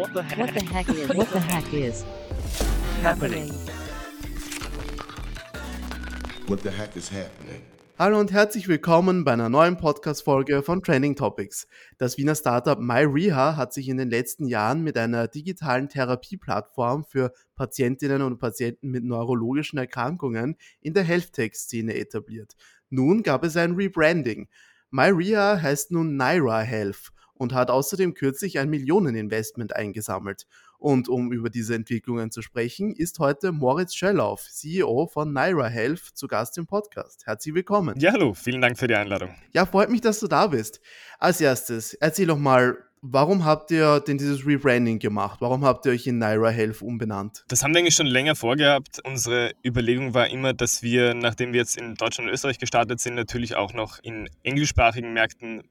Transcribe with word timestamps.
What 0.00 0.14
the 0.14 0.22
heck? 0.22 0.38
What 0.38 0.54
the 0.54 0.64
heck 0.64 0.88
is? 0.88 1.08
What 1.14 1.30
the 1.30 1.40
heck 1.40 1.74
is 1.74 2.04
happening? 3.02 3.52
What 6.46 6.62
the 6.62 6.70
heck 6.70 6.96
is 6.96 7.10
happening? 7.10 7.60
Hallo 7.98 8.18
und 8.18 8.32
herzlich 8.32 8.66
willkommen 8.66 9.24
bei 9.24 9.34
einer 9.34 9.50
neuen 9.50 9.76
Podcast-Folge 9.76 10.62
von 10.62 10.82
Training 10.82 11.16
Topics. 11.16 11.66
Das 11.98 12.16
Wiener 12.16 12.34
Startup 12.34 12.78
MyReha 12.80 13.56
hat 13.56 13.74
sich 13.74 13.90
in 13.90 13.98
den 13.98 14.08
letzten 14.08 14.46
Jahren 14.46 14.82
mit 14.82 14.96
einer 14.96 15.28
digitalen 15.28 15.90
Therapieplattform 15.90 17.04
für 17.04 17.34
Patientinnen 17.54 18.22
und 18.22 18.38
Patienten 18.38 18.88
mit 18.88 19.04
neurologischen 19.04 19.78
Erkrankungen 19.78 20.56
in 20.80 20.94
der 20.94 21.02
Health-Tech-Szene 21.02 21.94
etabliert. 21.94 22.56
Nun 22.88 23.22
gab 23.22 23.44
es 23.44 23.54
ein 23.58 23.74
Rebranding. 23.74 24.48
MyReha 24.92 25.60
heißt 25.60 25.90
nun 25.90 26.16
Naira 26.16 26.62
Health 26.62 27.12
und 27.40 27.54
hat 27.54 27.70
außerdem 27.70 28.12
kürzlich 28.12 28.58
ein 28.58 28.68
Millioneninvestment 28.68 29.74
eingesammelt. 29.74 30.46
Und 30.78 31.08
um 31.08 31.32
über 31.32 31.48
diese 31.48 31.74
Entwicklungen 31.74 32.30
zu 32.30 32.42
sprechen, 32.42 32.94
ist 32.94 33.18
heute 33.18 33.50
Moritz 33.50 33.94
Schöllauf, 33.94 34.42
CEO 34.42 35.06
von 35.06 35.32
Naira 35.32 35.66
Health, 35.66 36.02
zu 36.12 36.28
Gast 36.28 36.58
im 36.58 36.66
Podcast. 36.66 37.24
Herzlich 37.24 37.54
willkommen. 37.54 37.98
Ja, 37.98 38.12
hallo, 38.12 38.34
vielen 38.34 38.60
Dank 38.60 38.78
für 38.78 38.88
die 38.88 38.94
Einladung. 38.94 39.34
Ja, 39.54 39.64
freut 39.64 39.88
mich, 39.88 40.02
dass 40.02 40.20
du 40.20 40.28
da 40.28 40.48
bist. 40.48 40.82
Als 41.18 41.40
erstes, 41.40 41.94
erzähl 41.94 42.26
doch 42.26 42.38
mal, 42.38 42.76
Warum 43.02 43.46
habt 43.46 43.70
ihr 43.70 44.00
denn 44.00 44.18
dieses 44.18 44.46
Rebranding 44.46 44.98
gemacht? 44.98 45.40
Warum 45.40 45.64
habt 45.64 45.86
ihr 45.86 45.92
euch 45.92 46.06
in 46.06 46.18
Naira 46.18 46.50
Health 46.50 46.82
umbenannt? 46.82 47.46
Das 47.48 47.64
haben 47.64 47.72
wir 47.72 47.78
eigentlich 47.78 47.94
schon 47.94 48.04
länger 48.04 48.36
vorgehabt. 48.36 49.00
Unsere 49.06 49.52
Überlegung 49.64 50.12
war 50.12 50.28
immer, 50.28 50.52
dass 50.52 50.82
wir, 50.82 51.14
nachdem 51.14 51.54
wir 51.54 51.60
jetzt 51.60 51.78
in 51.78 51.94
Deutschland 51.94 52.28
und 52.28 52.34
Österreich 52.34 52.58
gestartet 52.58 53.00
sind, 53.00 53.14
natürlich 53.14 53.56
auch 53.56 53.72
noch 53.72 54.00
in 54.02 54.28
englischsprachigen 54.42 55.14
Märkten 55.14 55.62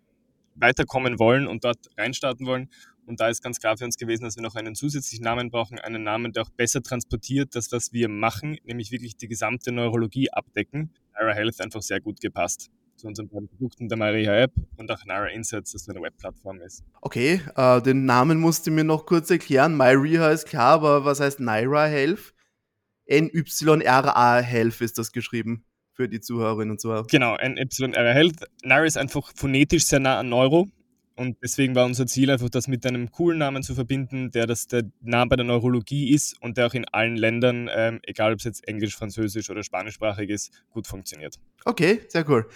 weiterkommen 0.60 1.20
wollen 1.20 1.48
und 1.48 1.64
dort 1.64 1.88
reinstarten 1.98 2.46
wollen. 2.46 2.70
Und 3.06 3.20
da 3.20 3.28
ist 3.28 3.42
ganz 3.42 3.60
klar 3.60 3.76
für 3.76 3.86
uns 3.86 3.98
gewesen, 3.98 4.24
dass 4.24 4.36
wir 4.36 4.44
noch 4.44 4.56
einen 4.56 4.76
zusätzlichen 4.76 5.24
Namen 5.24 5.50
brauchen, 5.50 5.80
einen 5.80 6.04
Namen, 6.04 6.32
der 6.32 6.44
auch 6.44 6.52
besser 6.52 6.84
transportiert, 6.84 7.56
das, 7.56 7.72
was 7.72 7.92
wir 7.92 8.08
machen, 8.08 8.58
nämlich 8.66 8.92
wirklich 8.92 9.18
die 9.18 9.28
gesamte 9.28 9.72
Neurologie 9.72 10.32
abdecken. 10.32 10.94
Naira 11.14 11.34
Health 11.34 11.60
einfach 11.60 11.82
sehr 11.82 12.02
gut 12.02 12.22
gepasst 12.22 12.70
zu 12.98 13.08
unseren 13.08 13.30
beiden 13.30 13.48
Produkten, 13.48 13.88
der 13.88 13.98
MyReha 13.98 14.36
App 14.36 14.52
und 14.78 14.92
auch 14.92 15.04
Naira 15.06 15.28
Insights, 15.28 15.72
das 15.72 15.90
eine 15.90 16.02
Webplattform 16.02 16.62
ist. 16.62 16.84
Okay, 17.02 17.42
äh, 17.56 17.82
den 17.82 18.06
Namen 18.06 18.40
musst 18.40 18.68
du 18.68 18.72
mir 18.72 18.84
noch 18.84 19.06
kurz 19.06 19.32
erklären. 19.32 19.76
MyReha 19.76 20.30
ist 20.30 20.46
klar, 20.46 20.74
aber 20.74 21.06
was 21.06 21.20
heißt 21.20 21.40
Naira 21.40 21.86
Health? 21.86 22.34
N-Y-R-A 23.06 24.40
Health 24.42 24.82
ist 24.82 25.00
das 25.00 25.12
geschrieben 25.12 25.66
für 26.00 26.08
die 26.08 26.22
Zuhörerinnen 26.22 26.72
und 26.72 26.80
Zuhörer. 26.80 27.06
Genau, 27.08 27.36
NYR 27.36 28.14
Health. 28.14 28.46
Naira 28.64 28.86
ist 28.86 28.98
einfach 28.98 29.34
phonetisch 29.36 29.84
sehr 29.84 30.00
nah 30.00 30.20
an 30.20 30.30
Neuro. 30.30 30.70
Und 31.18 31.36
deswegen 31.44 31.76
war 31.76 31.86
unser 31.86 32.08
Ziel 32.08 32.32
einfach, 32.32 32.48
das 32.48 32.70
mit 32.70 32.86
einem 32.86 33.12
coolen 33.12 33.40
Namen 33.40 33.64
zu 33.64 33.76
verbinden, 33.76 34.32
der 34.32 34.48
das 34.48 34.68
der 34.68 34.84
nah 35.02 35.26
bei 35.26 35.36
der 35.36 35.44
Neurologie 35.44 36.14
ist 36.14 36.42
und 36.42 36.56
der 36.56 36.68
auch 36.68 36.74
in 36.74 36.86
allen 36.86 37.18
Ländern, 37.18 37.70
ähm, 37.76 38.00
egal 38.04 38.32
ob 38.32 38.40
es 38.40 38.46
jetzt 38.46 38.66
Englisch, 38.66 38.96
Französisch 38.96 39.50
oder 39.50 39.62
Spanischsprachig 39.62 40.30
ist, 40.30 40.64
gut 40.70 40.88
funktioniert. 40.88 41.36
Okay, 41.66 42.00
sehr 42.08 42.30
cool. 42.30 42.48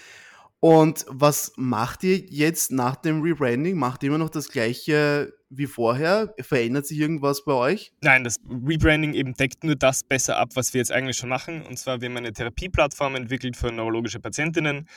Und 0.61 1.05
was 1.09 1.51
macht 1.57 2.05
ihr 2.05 2.19
jetzt 2.19 2.71
nach 2.71 2.95
dem 2.95 3.21
Rebranding? 3.21 3.75
Macht 3.75 4.03
ihr 4.03 4.07
immer 4.07 4.19
noch 4.19 4.29
das 4.29 4.47
gleiche 4.47 5.33
wie 5.57 5.67
vorher? 5.67 6.33
Verändert 6.39 6.85
sich 6.85 6.99
irgendwas 6.99 7.43
bei 7.45 7.53
euch? 7.53 7.91
Nein, 8.01 8.23
das 8.23 8.37
Rebranding 8.49 9.13
eben 9.13 9.33
deckt 9.33 9.63
nur 9.63 9.75
das 9.75 10.03
besser 10.03 10.37
ab, 10.37 10.49
was 10.55 10.73
wir 10.73 10.79
jetzt 10.79 10.91
eigentlich 10.91 11.17
schon 11.17 11.29
machen. 11.29 11.61
Und 11.61 11.77
zwar, 11.77 12.01
wir 12.01 12.09
haben 12.09 12.17
eine 12.17 12.33
Therapieplattform 12.33 13.15
entwickelt 13.15 13.55
für 13.55 13.71
neurologische 13.71 14.19
Patientinnen. 14.19 14.87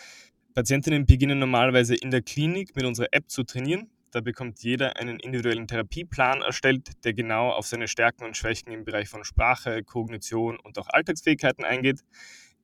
Patientinnen 0.55 1.05
beginnen 1.05 1.39
normalerweise 1.39 1.95
in 1.95 2.11
der 2.11 2.23
Klinik 2.23 2.75
mit 2.75 2.85
unserer 2.85 3.09
App 3.13 3.31
zu 3.31 3.45
trainieren. 3.45 3.91
Da 4.13 4.21
bekommt 4.23 4.63
jeder 4.63 4.97
einen 4.97 5.21
individuellen 5.21 5.69
Therapieplan 5.69 6.41
erstellt, 6.41 6.93
der 7.05 7.13
genau 7.13 7.51
auf 7.51 7.67
seine 7.67 7.89
Stärken 7.89 8.25
und 8.25 8.37
Schwächen 8.37 8.73
im 8.73 8.85
Bereich 8.85 9.09
von 9.09 9.25
Sprache, 9.25 9.83
Kognition 9.83 10.59
und 10.59 10.79
auch 10.79 10.89
Alltagsfähigkeiten 10.89 11.65
eingeht. 11.65 12.01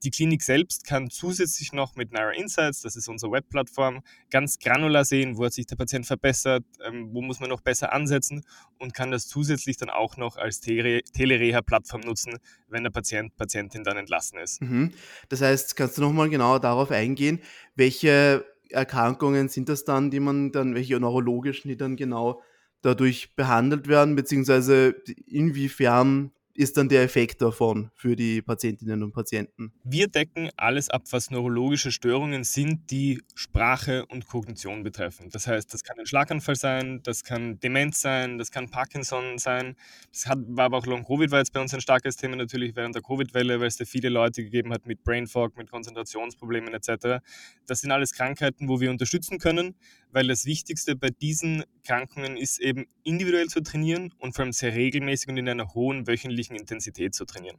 Die 0.04 0.10
Klinik 0.10 0.42
selbst 0.42 0.84
kann 0.84 1.10
zusätzlich 1.10 1.72
noch 1.72 1.94
mit 1.94 2.12
Naira 2.12 2.32
Insights, 2.32 2.80
das 2.80 2.96
ist 2.96 3.08
unsere 3.08 3.30
Webplattform, 3.30 4.02
ganz 4.30 4.58
granular 4.58 5.04
sehen, 5.04 5.36
wo 5.36 5.44
hat 5.44 5.52
sich 5.52 5.66
der 5.66 5.76
Patient 5.76 6.06
verbessert, 6.06 6.64
ähm, 6.84 7.10
wo 7.12 7.22
muss 7.22 7.38
man 7.38 7.48
noch 7.48 7.60
besser 7.60 7.92
ansetzen 7.92 8.44
und 8.78 8.94
kann 8.94 9.12
das 9.12 9.28
zusätzlich 9.28 9.76
dann 9.76 9.90
auch 9.90 10.16
noch 10.16 10.36
als 10.36 10.60
Telereha-Plattform 10.60 12.00
nutzen, 12.00 12.38
wenn 12.68 12.82
der 12.82 12.90
Patient, 12.90 13.36
Patientin 13.36 13.84
dann 13.84 13.96
entlassen 13.96 14.38
ist. 14.38 14.60
Mhm. 14.60 14.92
Das 15.28 15.40
heißt, 15.40 15.76
kannst 15.76 15.98
du 15.98 16.02
nochmal 16.02 16.30
genauer 16.30 16.58
darauf 16.58 16.90
eingehen, 16.90 17.40
welche 17.76 18.44
Erkrankungen 18.70 19.48
sind 19.48 19.68
das 19.68 19.84
dann, 19.84 20.10
die 20.10 20.20
man 20.20 20.50
dann, 20.50 20.74
welche 20.74 20.98
neurologischen, 20.98 21.68
die 21.68 21.76
dann 21.76 21.96
genau 21.96 22.42
dadurch 22.80 23.36
behandelt 23.36 23.86
werden, 23.86 24.16
beziehungsweise 24.16 24.96
inwiefern 25.26 26.32
ist 26.54 26.76
dann 26.76 26.88
der 26.88 27.02
Effekt 27.02 27.40
davon 27.40 27.90
für 27.94 28.16
die 28.16 28.42
Patientinnen 28.42 29.02
und 29.02 29.12
Patienten? 29.12 29.72
Wir 29.84 30.08
decken 30.08 30.50
alles 30.56 30.90
ab, 30.90 31.02
was 31.10 31.30
neurologische 31.30 31.92
Störungen 31.92 32.44
sind, 32.44 32.90
die 32.90 33.22
Sprache 33.34 34.06
und 34.06 34.26
Kognition 34.26 34.82
betreffen. 34.82 35.28
Das 35.30 35.46
heißt, 35.46 35.72
das 35.72 35.82
kann 35.82 35.98
ein 35.98 36.06
Schlaganfall 36.06 36.56
sein, 36.56 37.00
das 37.02 37.24
kann 37.24 37.58
Demenz 37.60 38.00
sein, 38.00 38.38
das 38.38 38.50
kann 38.50 38.70
Parkinson 38.70 39.38
sein. 39.38 39.76
Das 40.10 40.26
hat, 40.26 40.38
war 40.46 40.66
aber 40.66 40.78
auch 40.78 40.86
Long-Covid 40.86 41.30
war 41.30 41.38
jetzt 41.38 41.52
bei 41.52 41.60
uns 41.60 41.72
ein 41.72 41.80
starkes 41.80 42.16
Thema 42.16 42.36
natürlich 42.36 42.76
während 42.76 42.94
der 42.94 43.02
Covid-Welle, 43.02 43.60
weil 43.60 43.68
es 43.68 43.76
da 43.76 43.84
viele 43.84 44.08
Leute 44.08 44.42
gegeben 44.44 44.72
hat 44.72 44.86
mit 44.86 45.02
Brain 45.04 45.26
Fog, 45.26 45.56
mit 45.56 45.70
Konzentrationsproblemen 45.70 46.74
etc. 46.74 47.22
Das 47.66 47.80
sind 47.80 47.92
alles 47.92 48.12
Krankheiten, 48.12 48.68
wo 48.68 48.80
wir 48.80 48.90
unterstützen 48.90 49.38
können, 49.38 49.74
weil 50.12 50.28
das 50.28 50.44
Wichtigste 50.44 50.94
bei 50.94 51.08
diesen 51.08 51.64
Krankungen 51.84 52.36
ist 52.36 52.60
eben 52.60 52.86
individuell 53.02 53.48
zu 53.48 53.62
trainieren 53.62 54.12
und 54.18 54.34
vor 54.34 54.44
allem 54.44 54.52
sehr 54.52 54.74
regelmäßig 54.74 55.28
und 55.28 55.38
in 55.38 55.48
einer 55.48 55.74
hohen 55.74 56.06
wöchentlichen 56.06 56.54
Intensität 56.54 57.14
zu 57.14 57.24
trainieren. 57.24 57.58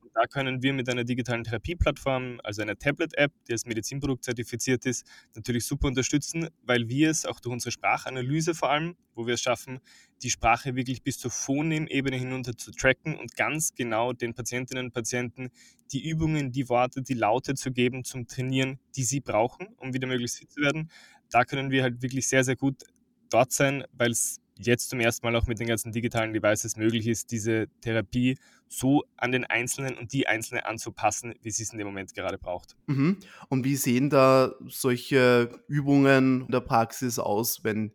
Und 0.00 0.10
da 0.14 0.26
können 0.26 0.62
wir 0.62 0.72
mit 0.72 0.88
einer 0.88 1.04
digitalen 1.04 1.44
Therapieplattform, 1.44 2.40
also 2.42 2.62
einer 2.62 2.76
Tablet-App, 2.76 3.32
die 3.46 3.52
als 3.52 3.66
Medizinprodukt 3.66 4.24
zertifiziert 4.24 4.84
ist, 4.86 5.06
natürlich 5.34 5.64
super 5.64 5.86
unterstützen, 5.86 6.48
weil 6.62 6.88
wir 6.88 7.10
es 7.10 7.24
auch 7.24 7.40
durch 7.40 7.52
unsere 7.52 7.70
Sprachanalyse 7.70 8.54
vor 8.54 8.70
allem, 8.70 8.96
wo 9.14 9.26
wir 9.26 9.34
es 9.34 9.42
schaffen, 9.42 9.80
die 10.22 10.30
Sprache 10.30 10.74
wirklich 10.76 11.02
bis 11.02 11.18
zur 11.18 11.30
Phonemebene 11.30 12.16
hinunter 12.16 12.56
zu 12.56 12.72
tracken 12.72 13.16
und 13.16 13.36
ganz 13.36 13.74
genau 13.74 14.12
den 14.12 14.34
Patientinnen 14.34 14.86
und 14.86 14.92
Patienten 14.92 15.50
die 15.92 16.08
Übungen, 16.08 16.52
die 16.52 16.68
Worte, 16.68 17.02
die 17.02 17.14
Laute 17.14 17.54
zu 17.54 17.70
geben 17.70 18.04
zum 18.04 18.26
Trainieren, 18.26 18.78
die 18.96 19.04
sie 19.04 19.20
brauchen, 19.20 19.68
um 19.76 19.92
wieder 19.92 20.08
möglichst 20.08 20.38
fit 20.38 20.50
zu 20.50 20.60
werden, 20.60 20.90
da 21.32 21.44
können 21.44 21.70
wir 21.70 21.82
halt 21.82 22.02
wirklich 22.02 22.28
sehr, 22.28 22.44
sehr 22.44 22.56
gut 22.56 22.82
dort 23.30 23.52
sein, 23.52 23.84
weil 23.92 24.10
es 24.10 24.38
jetzt 24.58 24.90
zum 24.90 25.00
ersten 25.00 25.26
Mal 25.26 25.34
auch 25.34 25.46
mit 25.46 25.58
den 25.58 25.66
ganzen 25.66 25.92
digitalen 25.92 26.32
Devices 26.32 26.76
möglich 26.76 27.06
ist, 27.08 27.30
diese 27.30 27.66
Therapie 27.80 28.38
so 28.68 29.04
an 29.16 29.32
den 29.32 29.44
Einzelnen 29.44 29.96
und 29.96 30.12
die 30.12 30.28
Einzelne 30.28 30.66
anzupassen, 30.66 31.34
wie 31.42 31.50
sie 31.50 31.62
es 31.62 31.72
in 31.72 31.78
dem 31.78 31.86
Moment 31.86 32.14
gerade 32.14 32.38
braucht. 32.38 32.76
Mhm. 32.86 33.18
Und 33.48 33.64
wie 33.64 33.76
sehen 33.76 34.10
da 34.10 34.54
solche 34.68 35.50
Übungen 35.68 36.42
in 36.42 36.52
der 36.52 36.60
Praxis 36.60 37.18
aus, 37.18 37.64
wenn 37.64 37.92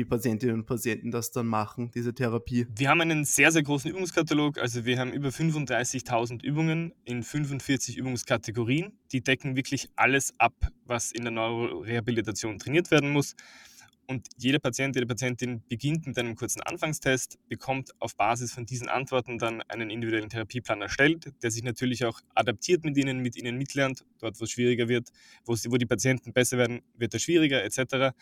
die 0.00 0.06
Patientinnen 0.06 0.56
und 0.56 0.66
Patienten 0.66 1.10
das 1.10 1.30
dann 1.30 1.46
machen, 1.46 1.90
diese 1.94 2.14
Therapie? 2.14 2.66
Wir 2.74 2.88
haben 2.88 3.02
einen 3.02 3.26
sehr, 3.26 3.52
sehr 3.52 3.62
großen 3.62 3.90
Übungskatalog. 3.90 4.58
Also 4.58 4.86
wir 4.86 4.98
haben 4.98 5.12
über 5.12 5.28
35.000 5.28 6.42
Übungen 6.42 6.94
in 7.04 7.22
45 7.22 7.98
Übungskategorien. 7.98 8.98
Die 9.12 9.20
decken 9.20 9.56
wirklich 9.56 9.90
alles 9.96 10.32
ab, 10.38 10.54
was 10.86 11.12
in 11.12 11.22
der 11.22 11.32
Neurorehabilitation 11.32 12.58
trainiert 12.58 12.90
werden 12.90 13.12
muss. 13.12 13.34
Und 14.06 14.26
jeder 14.38 14.58
Patient, 14.58 14.96
jede 14.96 15.06
Patientin 15.06 15.62
beginnt 15.68 16.06
mit 16.06 16.18
einem 16.18 16.34
kurzen 16.34 16.62
Anfangstest, 16.62 17.38
bekommt 17.48 17.92
auf 18.00 18.16
Basis 18.16 18.52
von 18.52 18.66
diesen 18.66 18.88
Antworten 18.88 19.38
dann 19.38 19.62
einen 19.68 19.88
individuellen 19.88 20.30
Therapieplan 20.30 20.80
erstellt, 20.82 21.30
der 21.42 21.52
sich 21.52 21.62
natürlich 21.62 22.04
auch 22.04 22.20
adaptiert 22.34 22.84
mit 22.84 22.96
ihnen, 22.96 23.20
mit 23.20 23.36
ihnen 23.36 23.56
mitlernt. 23.56 24.04
Dort, 24.18 24.40
wo 24.40 24.44
es 24.44 24.50
schwieriger 24.50 24.88
wird, 24.88 25.10
wo, 25.44 25.52
wo 25.52 25.76
die 25.76 25.86
Patienten 25.86 26.32
besser 26.32 26.58
werden, 26.58 26.80
wird 26.96 27.14
es 27.14 27.22
schwieriger 27.22 27.62
etc. 27.62 28.16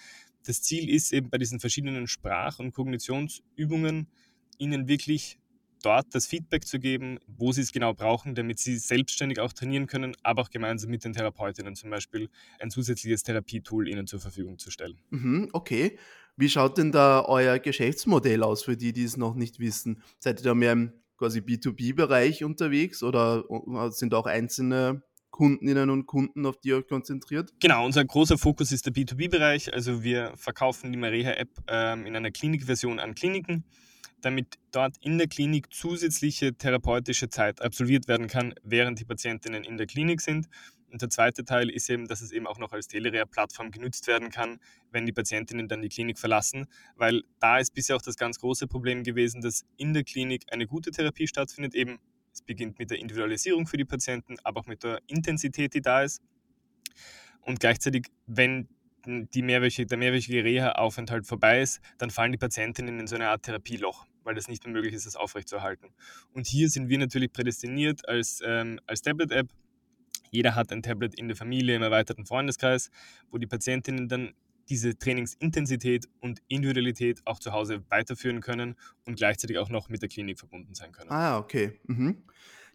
Das 0.48 0.62
Ziel 0.62 0.88
ist 0.88 1.12
eben 1.12 1.28
bei 1.28 1.36
diesen 1.36 1.60
verschiedenen 1.60 2.06
Sprach- 2.06 2.58
und 2.58 2.72
Kognitionsübungen, 2.72 4.08
ihnen 4.56 4.88
wirklich 4.88 5.38
dort 5.82 6.06
das 6.12 6.26
Feedback 6.26 6.66
zu 6.66 6.78
geben, 6.78 7.18
wo 7.26 7.52
sie 7.52 7.60
es 7.60 7.70
genau 7.70 7.92
brauchen, 7.92 8.34
damit 8.34 8.58
sie 8.58 8.78
selbstständig 8.78 9.40
auch 9.40 9.52
trainieren 9.52 9.86
können, 9.86 10.16
aber 10.22 10.40
auch 10.40 10.48
gemeinsam 10.48 10.90
mit 10.90 11.04
den 11.04 11.12
Therapeutinnen 11.12 11.74
zum 11.74 11.90
Beispiel 11.90 12.30
ein 12.60 12.70
zusätzliches 12.70 13.24
Therapietool 13.24 13.88
ihnen 13.88 14.06
zur 14.06 14.20
Verfügung 14.20 14.58
zu 14.58 14.70
stellen. 14.70 14.98
Mhm, 15.10 15.50
okay. 15.52 15.98
Wie 16.38 16.48
schaut 16.48 16.78
denn 16.78 16.92
da 16.92 17.26
euer 17.26 17.58
Geschäftsmodell 17.58 18.42
aus 18.42 18.62
für 18.62 18.78
die, 18.78 18.94
die 18.94 19.04
es 19.04 19.18
noch 19.18 19.34
nicht 19.34 19.58
wissen? 19.58 20.02
Seid 20.18 20.40
ihr 20.40 20.44
da 20.44 20.54
mehr 20.54 20.72
im 20.72 20.92
quasi 21.18 21.40
B2B-Bereich 21.40 22.42
unterwegs 22.42 23.02
oder 23.02 23.44
sind 23.90 24.14
auch 24.14 24.24
einzelne 24.24 25.02
Kundinnen 25.38 25.88
und 25.88 26.06
Kunden, 26.06 26.44
auf 26.46 26.58
die 26.58 26.70
ihr 26.70 26.78
euch 26.78 26.88
konzentriert? 26.88 27.52
Genau, 27.60 27.86
unser 27.86 28.04
großer 28.04 28.36
Fokus 28.36 28.72
ist 28.72 28.86
der 28.86 28.92
B2B-Bereich. 28.92 29.72
Also 29.72 30.02
wir 30.02 30.32
verkaufen 30.34 30.90
die 30.90 30.98
Mareha-App 30.98 31.48
ähm, 31.68 32.06
in 32.06 32.16
einer 32.16 32.32
Klinikversion 32.32 32.98
an 32.98 33.14
Kliniken 33.14 33.64
damit 34.20 34.58
dort 34.72 34.96
in 35.00 35.16
der 35.16 35.28
Klinik 35.28 35.72
zusätzliche 35.72 36.52
therapeutische 36.52 37.28
Zeit 37.28 37.62
absolviert 37.62 38.08
werden 38.08 38.26
kann, 38.26 38.52
während 38.64 38.98
die 38.98 39.04
Patientinnen 39.04 39.62
in 39.62 39.76
der 39.76 39.86
Klinik 39.86 40.20
sind. 40.20 40.48
Und 40.90 41.02
der 41.02 41.08
zweite 41.08 41.44
Teil 41.44 41.70
ist 41.70 41.88
eben, 41.88 42.08
dass 42.08 42.20
es 42.20 42.32
eben 42.32 42.48
auch 42.48 42.58
noch 42.58 42.72
als 42.72 42.88
Telerea-Plattform 42.88 43.70
genutzt 43.70 44.08
werden 44.08 44.30
kann, 44.30 44.58
wenn 44.90 45.06
die 45.06 45.12
Patientinnen 45.12 45.68
dann 45.68 45.82
die 45.82 45.88
Klinik 45.88 46.18
verlassen, 46.18 46.66
weil 46.96 47.22
da 47.38 47.58
ist 47.58 47.74
bisher 47.74 47.94
auch 47.94 48.02
das 48.02 48.16
ganz 48.16 48.40
große 48.40 48.66
Problem 48.66 49.04
gewesen, 49.04 49.40
dass 49.40 49.64
in 49.76 49.94
der 49.94 50.02
Klinik 50.02 50.46
eine 50.50 50.66
gute 50.66 50.90
Therapie 50.90 51.28
stattfindet, 51.28 51.76
eben 51.76 52.00
es 52.38 52.42
beginnt 52.42 52.78
mit 52.78 52.90
der 52.90 52.98
Individualisierung 52.98 53.66
für 53.66 53.76
die 53.76 53.84
Patienten, 53.84 54.36
aber 54.44 54.60
auch 54.60 54.66
mit 54.66 54.84
der 54.84 55.00
Intensität, 55.06 55.74
die 55.74 55.80
da 55.80 56.02
ist. 56.02 56.22
Und 57.40 57.60
gleichzeitig, 57.60 58.06
wenn 58.26 58.68
die 59.06 59.42
mehrwöchige, 59.42 59.86
der 59.86 59.98
mehrwöchige 59.98 60.44
Reha-Aufenthalt 60.44 61.26
vorbei 61.26 61.62
ist, 61.62 61.80
dann 61.98 62.10
fallen 62.10 62.32
die 62.32 62.38
Patientinnen 62.38 63.00
in 63.00 63.06
so 63.06 63.16
eine 63.16 63.28
Art 63.28 63.42
Therapieloch, 63.44 64.06
weil 64.22 64.36
es 64.36 64.48
nicht 64.48 64.64
mehr 64.64 64.72
möglich 64.72 64.94
ist, 64.94 65.06
das 65.06 65.16
aufrechtzuerhalten. 65.16 65.88
Und 66.32 66.46
hier 66.46 66.68
sind 66.68 66.88
wir 66.88 66.98
natürlich 66.98 67.32
prädestiniert 67.32 68.08
als, 68.08 68.40
ähm, 68.44 68.78
als 68.86 69.02
Tablet-App. 69.02 69.48
Jeder 70.30 70.54
hat 70.54 70.70
ein 70.72 70.82
Tablet 70.82 71.14
in 71.14 71.28
der 71.28 71.36
Familie, 71.36 71.74
im 71.76 71.82
erweiterten 71.82 72.26
Freundeskreis, 72.26 72.90
wo 73.30 73.38
die 73.38 73.46
Patientinnen 73.46 74.08
dann 74.08 74.34
diese 74.68 74.98
Trainingsintensität 74.98 76.08
und 76.20 76.42
Individualität 76.48 77.20
auch 77.24 77.38
zu 77.38 77.52
Hause 77.52 77.82
weiterführen 77.88 78.40
können 78.40 78.76
und 79.04 79.16
gleichzeitig 79.16 79.58
auch 79.58 79.70
noch 79.70 79.88
mit 79.88 80.02
der 80.02 80.08
Klinik 80.08 80.38
verbunden 80.38 80.74
sein 80.74 80.92
können. 80.92 81.10
Ah, 81.10 81.38
okay. 81.38 81.80
Mhm. 81.86 82.22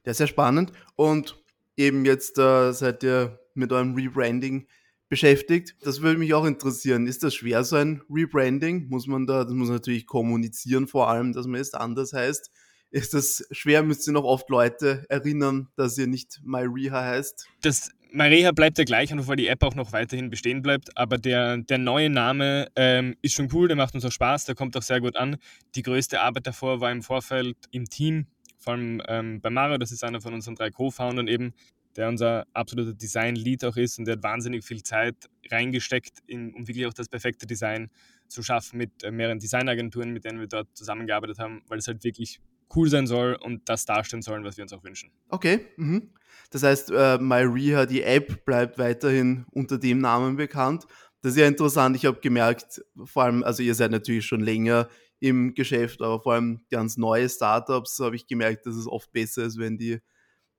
Ja, 0.05 0.13
sehr 0.13 0.27
spannend. 0.27 0.71
Und 0.95 1.41
eben 1.77 2.05
jetzt 2.05 2.37
äh, 2.37 2.71
seid 2.71 3.03
ihr 3.03 3.39
mit 3.53 3.71
eurem 3.71 3.93
Rebranding 3.95 4.67
beschäftigt. 5.09 5.75
Das 5.81 6.01
würde 6.01 6.17
mich 6.19 6.33
auch 6.33 6.45
interessieren. 6.45 7.07
Ist 7.07 7.23
das 7.23 7.35
schwer, 7.35 7.63
so 7.63 7.75
ein 7.75 8.01
Rebranding? 8.09 8.87
Muss 8.89 9.07
man 9.07 9.27
da, 9.27 9.43
das 9.43 9.53
muss 9.53 9.67
man 9.67 9.77
natürlich 9.77 10.07
kommunizieren, 10.07 10.87
vor 10.87 11.09
allem, 11.09 11.33
dass 11.33 11.45
man 11.45 11.57
jetzt 11.57 11.75
anders 11.75 12.13
heißt. 12.13 12.51
Ist 12.89 13.13
das 13.13 13.47
schwer? 13.51 13.83
Müsst 13.83 14.07
ihr 14.07 14.13
noch 14.13 14.23
oft 14.23 14.49
Leute 14.49 15.05
erinnern, 15.09 15.67
dass 15.75 15.97
ihr 15.97 16.07
nicht 16.07 16.41
MyReha 16.43 17.01
heißt? 17.01 17.47
Das 17.61 17.91
MyReha 18.15 18.51
bleibt 18.51 18.77
ja 18.77 18.83
gleich, 18.83 19.11
einfach 19.11 19.27
weil 19.27 19.37
die 19.37 19.47
App 19.47 19.63
auch 19.63 19.73
noch 19.73 19.91
weiterhin 19.91 20.29
bestehen 20.29 20.61
bleibt. 20.61 20.95
Aber 20.95 21.17
der, 21.17 21.57
der 21.57 21.79
neue 21.79 22.11
Name 22.11 22.67
ähm, 22.75 23.15
ist 23.23 23.33
schon 23.33 23.49
cool, 23.53 23.67
der 23.67 23.75
macht 23.75 23.95
uns 23.95 24.05
auch 24.05 24.11
Spaß, 24.11 24.45
der 24.45 24.53
kommt 24.53 24.77
auch 24.77 24.83
sehr 24.83 25.01
gut 25.01 25.15
an. 25.17 25.37
Die 25.73 25.81
größte 25.81 26.21
Arbeit 26.21 26.45
davor 26.45 26.79
war 26.79 26.91
im 26.91 27.01
Vorfeld 27.01 27.57
im 27.71 27.85
Team, 27.85 28.27
vor 28.59 28.73
allem 28.73 29.01
ähm, 29.07 29.41
bei 29.41 29.49
Mario, 29.49 29.79
das 29.79 29.91
ist 29.91 30.03
einer 30.03 30.21
von 30.21 30.31
unseren 30.35 30.53
drei 30.53 30.69
Co-Foundern 30.69 31.27
eben, 31.27 31.53
der 31.95 32.07
unser 32.07 32.45
absoluter 32.53 32.93
Design-Lead 32.93 33.65
auch 33.65 33.77
ist 33.77 33.97
und 33.97 34.05
der 34.05 34.17
hat 34.17 34.23
wahnsinnig 34.23 34.63
viel 34.63 34.83
Zeit 34.83 35.15
reingesteckt, 35.49 36.19
in, 36.27 36.53
um 36.53 36.67
wirklich 36.67 36.85
auch 36.85 36.93
das 36.93 37.09
perfekte 37.09 37.47
Design 37.47 37.89
zu 38.27 38.43
schaffen 38.43 38.77
mit 38.77 39.03
äh, 39.03 39.09
mehreren 39.09 39.39
Designagenturen, 39.39 40.13
mit 40.13 40.23
denen 40.23 40.39
wir 40.39 40.47
dort 40.47 40.67
zusammengearbeitet 40.77 41.39
haben, 41.39 41.63
weil 41.67 41.79
es 41.79 41.87
halt 41.87 42.03
wirklich 42.03 42.39
cool 42.75 42.89
sein 42.89 43.07
soll 43.07 43.37
und 43.41 43.67
das 43.69 43.85
darstellen 43.85 44.21
sollen, 44.21 44.43
was 44.43 44.57
wir 44.57 44.63
uns 44.63 44.73
auch 44.73 44.83
wünschen. 44.83 45.11
Okay. 45.29 45.67
Mhm. 45.77 46.13
Das 46.49 46.63
heißt, 46.63 46.91
äh, 46.91 47.17
MyReha, 47.17 47.85
die 47.85 48.03
App, 48.03 48.45
bleibt 48.45 48.77
weiterhin 48.77 49.45
unter 49.51 49.77
dem 49.77 49.99
Namen 49.99 50.35
bekannt. 50.35 50.85
Das 51.21 51.33
ist 51.33 51.39
ja 51.39 51.47
interessant. 51.47 51.95
Ich 51.95 52.05
habe 52.05 52.19
gemerkt, 52.19 52.81
vor 53.05 53.23
allem, 53.23 53.43
also 53.43 53.63
ihr 53.63 53.75
seid 53.75 53.91
natürlich 53.91 54.25
schon 54.25 54.41
länger 54.41 54.89
im 55.19 55.53
Geschäft, 55.53 56.01
aber 56.01 56.21
vor 56.21 56.33
allem 56.33 56.65
ganz 56.69 56.97
neue 56.97 57.29
Startups 57.29 57.99
habe 57.99 58.15
ich 58.15 58.27
gemerkt, 58.27 58.65
dass 58.65 58.75
es 58.75 58.87
oft 58.87 59.11
besser 59.13 59.43
ist, 59.43 59.57
wenn 59.57 59.77
die 59.77 59.99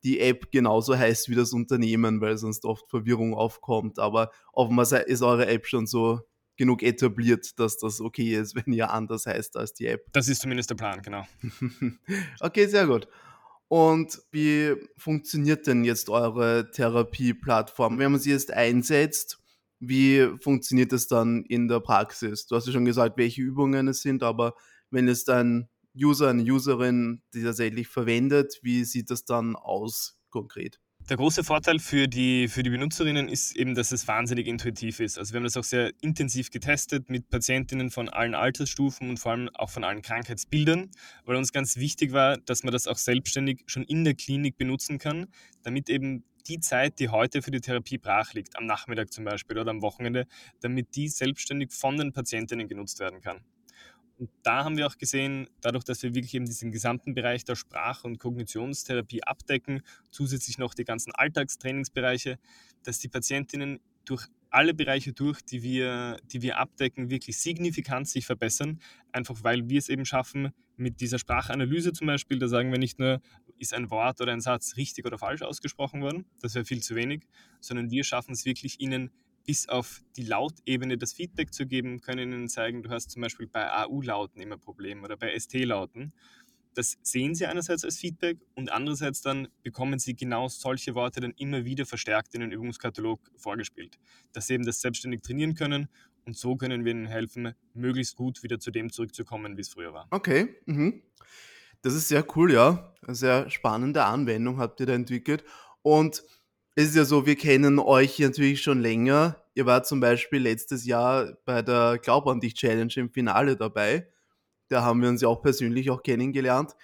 die 0.04 0.20
App 0.20 0.50
genauso 0.52 0.96
heißt 0.96 1.30
wie 1.30 1.34
das 1.34 1.52
Unternehmen, 1.52 2.20
weil 2.20 2.36
sonst 2.36 2.64
oft 2.66 2.88
Verwirrung 2.90 3.34
aufkommt. 3.34 3.98
Aber 3.98 4.30
offenbar 4.52 4.84
ist 5.06 5.22
eure 5.22 5.46
App 5.46 5.66
schon 5.66 5.86
so 5.86 6.20
genug 6.56 6.82
etabliert, 6.82 7.58
dass 7.58 7.78
das 7.78 8.00
okay 8.00 8.36
ist, 8.36 8.54
wenn 8.66 8.72
ihr 8.72 8.90
anders 8.90 9.26
heißt 9.26 9.56
als 9.56 9.74
die 9.74 9.86
App. 9.86 10.06
Das 10.12 10.28
ist 10.28 10.42
zumindest 10.42 10.70
der 10.70 10.76
Plan, 10.76 11.02
genau. 11.02 11.26
okay, 12.40 12.66
sehr 12.66 12.86
gut. 12.86 13.08
Und 13.68 14.20
wie 14.30 14.74
funktioniert 14.96 15.66
denn 15.66 15.84
jetzt 15.84 16.08
eure 16.08 16.70
Therapieplattform? 16.70 17.98
Wenn 17.98 18.12
man 18.12 18.20
sie 18.20 18.30
jetzt 18.30 18.52
einsetzt, 18.52 19.38
wie 19.80 20.28
funktioniert 20.40 20.92
das 20.92 21.08
dann 21.08 21.44
in 21.44 21.66
der 21.68 21.80
Praxis? 21.80 22.46
Du 22.46 22.56
hast 22.56 22.66
ja 22.66 22.72
schon 22.72 22.84
gesagt, 22.84 23.16
welche 23.16 23.42
Übungen 23.42 23.88
es 23.88 24.02
sind, 24.02 24.22
aber 24.22 24.54
wenn 24.90 25.08
es 25.08 25.24
dann 25.24 25.68
User, 25.96 26.30
eine 26.30 26.42
Userin, 26.42 27.22
die 27.32 27.42
tatsächlich 27.42 27.88
verwendet. 27.88 28.58
Wie 28.62 28.84
sieht 28.84 29.10
das 29.10 29.24
dann 29.24 29.56
aus 29.56 30.18
konkret? 30.30 30.80
Der 31.10 31.18
große 31.18 31.44
Vorteil 31.44 31.80
für 31.80 32.08
die, 32.08 32.48
für 32.48 32.62
die 32.62 32.70
Benutzerinnen 32.70 33.28
ist 33.28 33.54
eben, 33.56 33.74
dass 33.74 33.92
es 33.92 34.08
wahnsinnig 34.08 34.46
intuitiv 34.46 35.00
ist. 35.00 35.18
Also 35.18 35.34
wir 35.34 35.36
haben 35.36 35.44
das 35.44 35.58
auch 35.58 35.64
sehr 35.64 35.92
intensiv 36.00 36.48
getestet 36.48 37.10
mit 37.10 37.28
Patientinnen 37.28 37.90
von 37.90 38.08
allen 38.08 38.34
Altersstufen 38.34 39.10
und 39.10 39.18
vor 39.18 39.32
allem 39.32 39.50
auch 39.52 39.68
von 39.68 39.84
allen 39.84 40.00
Krankheitsbildern, 40.00 40.90
weil 41.26 41.36
uns 41.36 41.52
ganz 41.52 41.76
wichtig 41.76 42.12
war, 42.12 42.38
dass 42.38 42.62
man 42.62 42.72
das 42.72 42.86
auch 42.86 42.96
selbstständig 42.96 43.64
schon 43.66 43.82
in 43.84 44.04
der 44.04 44.14
Klinik 44.14 44.56
benutzen 44.56 44.96
kann, 44.96 45.26
damit 45.62 45.90
eben 45.90 46.24
die 46.46 46.60
Zeit, 46.60 46.98
die 46.98 47.10
heute 47.10 47.42
für 47.42 47.50
die 47.50 47.60
Therapie 47.60 47.98
brach 47.98 48.32
liegt, 48.32 48.56
am 48.56 48.64
Nachmittag 48.64 49.12
zum 49.12 49.26
Beispiel 49.26 49.58
oder 49.58 49.72
am 49.72 49.82
Wochenende, 49.82 50.26
damit 50.60 50.96
die 50.96 51.08
selbstständig 51.08 51.72
von 51.72 51.98
den 51.98 52.14
Patientinnen 52.14 52.66
genutzt 52.66 52.98
werden 52.98 53.20
kann. 53.20 53.40
Und 54.16 54.30
da 54.42 54.64
haben 54.64 54.76
wir 54.76 54.86
auch 54.86 54.96
gesehen, 54.96 55.48
dadurch, 55.60 55.84
dass 55.84 56.02
wir 56.02 56.14
wirklich 56.14 56.34
eben 56.34 56.46
diesen 56.46 56.70
gesamten 56.70 57.14
Bereich 57.14 57.44
der 57.44 57.56
Sprach- 57.56 58.04
und 58.04 58.18
Kognitionstherapie 58.18 59.24
abdecken, 59.24 59.82
zusätzlich 60.10 60.58
noch 60.58 60.74
die 60.74 60.84
ganzen 60.84 61.12
Alltagstrainingsbereiche, 61.12 62.38
dass 62.84 63.00
die 63.00 63.08
Patientinnen 63.08 63.80
durch 64.04 64.26
alle 64.50 64.72
Bereiche 64.72 65.12
durch, 65.12 65.42
die 65.42 65.62
wir, 65.62 66.18
die 66.32 66.42
wir 66.42 66.58
abdecken, 66.58 67.10
wirklich 67.10 67.38
signifikant 67.38 68.08
sich 68.08 68.24
verbessern. 68.24 68.78
Einfach 69.10 69.42
weil 69.42 69.68
wir 69.68 69.78
es 69.78 69.88
eben 69.88 70.04
schaffen, 70.04 70.52
mit 70.76 71.00
dieser 71.00 71.18
Sprachanalyse 71.18 71.92
zum 71.92 72.06
Beispiel, 72.06 72.38
da 72.38 72.48
sagen 72.48 72.70
wir 72.70 72.78
nicht 72.78 72.98
nur, 72.98 73.20
ist 73.58 73.74
ein 73.74 73.90
Wort 73.90 74.20
oder 74.20 74.32
ein 74.32 74.40
Satz 74.40 74.76
richtig 74.76 75.06
oder 75.06 75.18
falsch 75.18 75.42
ausgesprochen 75.42 76.02
worden, 76.02 76.24
das 76.40 76.54
wäre 76.54 76.64
viel 76.64 76.82
zu 76.82 76.94
wenig, 76.94 77.26
sondern 77.60 77.90
wir 77.90 78.04
schaffen 78.04 78.32
es 78.32 78.44
wirklich, 78.44 78.80
ihnen 78.80 79.10
bis 79.44 79.68
auf 79.68 80.02
die 80.16 80.24
Lautebene 80.24 80.96
das 80.96 81.12
Feedback 81.12 81.52
zu 81.52 81.66
geben, 81.66 82.00
können 82.00 82.32
Ihnen 82.32 82.48
zeigen, 82.48 82.82
du 82.82 82.90
hast 82.90 83.10
zum 83.10 83.22
Beispiel 83.22 83.46
bei 83.46 83.70
AU-Lauten 83.70 84.40
immer 84.40 84.56
Probleme 84.56 85.02
oder 85.02 85.16
bei 85.16 85.38
ST-Lauten. 85.38 86.12
Das 86.74 86.96
sehen 87.02 87.34
Sie 87.34 87.46
einerseits 87.46 87.84
als 87.84 87.98
Feedback 87.98 88.38
und 88.54 88.72
andererseits 88.72 89.20
dann 89.20 89.48
bekommen 89.62 89.98
Sie 89.98 90.16
genau 90.16 90.48
solche 90.48 90.94
Worte 90.94 91.20
dann 91.20 91.32
immer 91.36 91.64
wieder 91.64 91.86
verstärkt 91.86 92.34
in 92.34 92.40
den 92.40 92.50
Übungskatalog 92.50 93.20
vorgespielt, 93.36 93.98
dass 94.32 94.48
Sie 94.48 94.54
eben 94.54 94.64
das 94.64 94.80
selbstständig 94.80 95.22
trainieren 95.22 95.54
können 95.54 95.88
und 96.24 96.36
so 96.36 96.56
können 96.56 96.84
wir 96.84 96.92
Ihnen 96.92 97.06
helfen, 97.06 97.54
möglichst 97.74 98.16
gut 98.16 98.42
wieder 98.42 98.58
zu 98.58 98.70
dem 98.70 98.90
zurückzukommen, 98.90 99.56
wie 99.56 99.60
es 99.60 99.68
früher 99.68 99.92
war. 99.92 100.08
Okay, 100.10 100.56
mhm. 100.66 101.02
das 101.82 101.94
ist 101.94 102.08
sehr 102.08 102.26
cool, 102.36 102.52
ja. 102.52 102.92
Eine 103.02 103.14
sehr 103.14 103.50
spannende 103.50 104.04
Anwendung 104.04 104.58
habt 104.58 104.80
ihr 104.80 104.86
da 104.86 104.94
entwickelt 104.94 105.44
und 105.82 106.24
es 106.76 106.88
ist 106.88 106.96
ja 106.96 107.04
so, 107.04 107.26
wir 107.26 107.36
kennen 107.36 107.78
euch 107.78 108.18
natürlich 108.18 108.62
schon 108.62 108.80
länger. 108.80 109.36
Ihr 109.54 109.66
wart 109.66 109.86
zum 109.86 110.00
Beispiel 110.00 110.40
letztes 110.40 110.84
Jahr 110.84 111.36
bei 111.44 111.62
der 111.62 111.98
Glaub 112.02 112.26
an 112.26 112.40
dich 112.40 112.54
Challenge 112.54 112.92
im 112.96 113.10
Finale 113.10 113.56
dabei. 113.56 114.08
Da 114.68 114.82
haben 114.82 115.00
wir 115.00 115.08
uns 115.08 115.22
ja 115.22 115.28
auch 115.28 115.40
persönlich 115.40 115.90
auch 115.90 116.02
kennengelernt. 116.02 116.74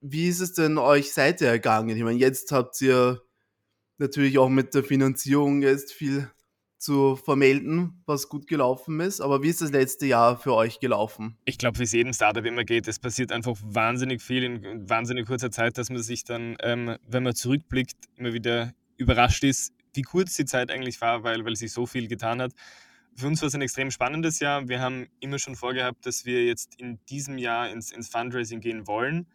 Wie 0.00 0.28
ist 0.28 0.40
es 0.40 0.54
denn 0.54 0.78
euch 0.78 1.12
seither 1.12 1.50
ergangen? 1.50 1.96
Ich 1.96 2.02
meine, 2.02 2.18
jetzt 2.18 2.50
habt 2.50 2.80
ihr 2.80 3.22
natürlich 3.98 4.38
auch 4.38 4.48
mit 4.48 4.74
der 4.74 4.82
Finanzierung 4.82 5.62
jetzt 5.62 5.92
viel 5.92 6.28
zu 6.78 7.16
vermelden, 7.16 8.02
was 8.06 8.28
gut 8.28 8.46
gelaufen 8.46 9.00
ist. 9.00 9.20
Aber 9.20 9.42
wie 9.42 9.48
ist 9.48 9.60
das 9.60 9.70
letzte 9.70 10.06
Jahr 10.06 10.36
für 10.36 10.54
euch 10.54 10.80
gelaufen? 10.80 11.36
Ich 11.44 11.58
glaube, 11.58 11.78
wie 11.78 11.84
es 11.84 11.92
jedem 11.92 12.12
Startup 12.12 12.44
immer 12.44 12.64
geht, 12.64 12.88
es 12.88 12.98
passiert 12.98 13.32
einfach 13.32 13.56
wahnsinnig 13.62 14.22
viel 14.22 14.44
in 14.44 14.88
wahnsinnig 14.88 15.26
kurzer 15.26 15.50
Zeit, 15.50 15.78
dass 15.78 15.90
man 15.90 16.02
sich 16.02 16.24
dann, 16.24 16.56
ähm, 16.62 16.96
wenn 17.06 17.24
man 17.24 17.34
zurückblickt, 17.34 17.96
immer 18.16 18.32
wieder 18.32 18.72
überrascht 18.98 19.44
ist, 19.44 19.72
wie 19.94 20.02
kurz 20.02 20.34
die 20.34 20.44
Zeit 20.44 20.70
eigentlich 20.70 21.00
war, 21.00 21.24
weil, 21.24 21.44
weil 21.44 21.56
sich 21.56 21.72
so 21.72 21.86
viel 21.86 22.08
getan 22.08 22.42
hat. 22.42 22.52
Für 23.16 23.26
uns 23.26 23.40
war 23.40 23.48
es 23.48 23.54
ein 23.54 23.62
extrem 23.62 23.90
spannendes 23.90 24.38
Jahr. 24.38 24.68
Wir 24.68 24.80
haben 24.80 25.08
immer 25.20 25.38
schon 25.38 25.56
vorgehabt, 25.56 26.06
dass 26.06 26.24
wir 26.24 26.44
jetzt 26.44 26.78
in 26.78 27.00
diesem 27.08 27.38
Jahr 27.38 27.70
ins, 27.70 27.90
ins 27.90 28.08
Fundraising 28.08 28.60
gehen 28.60 28.86
wollen. 28.86 29.26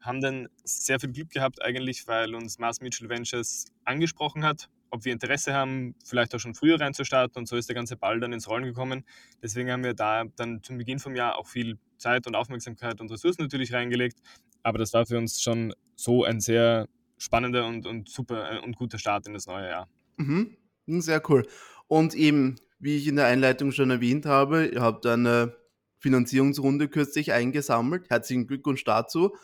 Haben 0.00 0.20
dann 0.20 0.48
sehr 0.64 1.00
viel 1.00 1.10
Glück 1.10 1.30
gehabt 1.30 1.62
eigentlich, 1.62 2.06
weil 2.06 2.34
uns 2.34 2.58
Mars 2.58 2.80
Mutual 2.80 3.08
Ventures 3.08 3.66
angesprochen 3.84 4.44
hat, 4.44 4.68
ob 4.90 5.04
wir 5.04 5.12
Interesse 5.12 5.54
haben, 5.54 5.94
vielleicht 6.04 6.34
auch 6.34 6.38
schon 6.38 6.54
früher 6.54 6.78
reinzustarten. 6.80 7.36
Und 7.40 7.46
so 7.46 7.56
ist 7.56 7.68
der 7.68 7.74
ganze 7.74 7.96
Ball 7.96 8.20
dann 8.20 8.32
ins 8.32 8.48
Rollen 8.48 8.64
gekommen. 8.64 9.04
Deswegen 9.42 9.70
haben 9.70 9.82
wir 9.82 9.94
da 9.94 10.24
dann 10.36 10.62
zum 10.62 10.78
Beginn 10.78 10.98
vom 10.98 11.16
Jahr 11.16 11.36
auch 11.36 11.48
viel 11.48 11.78
Zeit 11.98 12.26
und 12.26 12.36
Aufmerksamkeit 12.36 13.00
und 13.00 13.10
Ressourcen 13.10 13.42
natürlich 13.42 13.72
reingelegt. 13.72 14.18
Aber 14.62 14.78
das 14.78 14.92
war 14.92 15.06
für 15.06 15.18
uns 15.18 15.42
schon 15.42 15.74
so 15.96 16.24
ein 16.24 16.40
sehr 16.40 16.88
spannender 17.22 17.66
und, 17.66 17.86
und 17.86 18.08
super 18.08 18.52
äh, 18.52 18.58
und 18.58 18.76
guter 18.76 18.98
Start 18.98 19.26
in 19.26 19.34
das 19.34 19.46
neue 19.46 19.68
Jahr. 19.68 19.88
Mhm. 20.16 20.56
Hm, 20.86 21.00
sehr 21.00 21.22
cool. 21.30 21.46
Und 21.88 22.14
eben, 22.14 22.56
wie 22.78 22.96
ich 22.96 23.06
in 23.06 23.16
der 23.16 23.26
Einleitung 23.26 23.72
schon 23.72 23.90
erwähnt 23.90 24.26
habe, 24.26 24.66
ihr 24.66 24.82
habt 24.82 25.06
eine 25.06 25.56
Finanzierungsrunde 25.98 26.88
kürzlich 26.88 27.32
eingesammelt. 27.32 28.10
Herzlichen 28.10 28.46
Glückwunsch 28.46 28.82
dazu. 28.84 29.36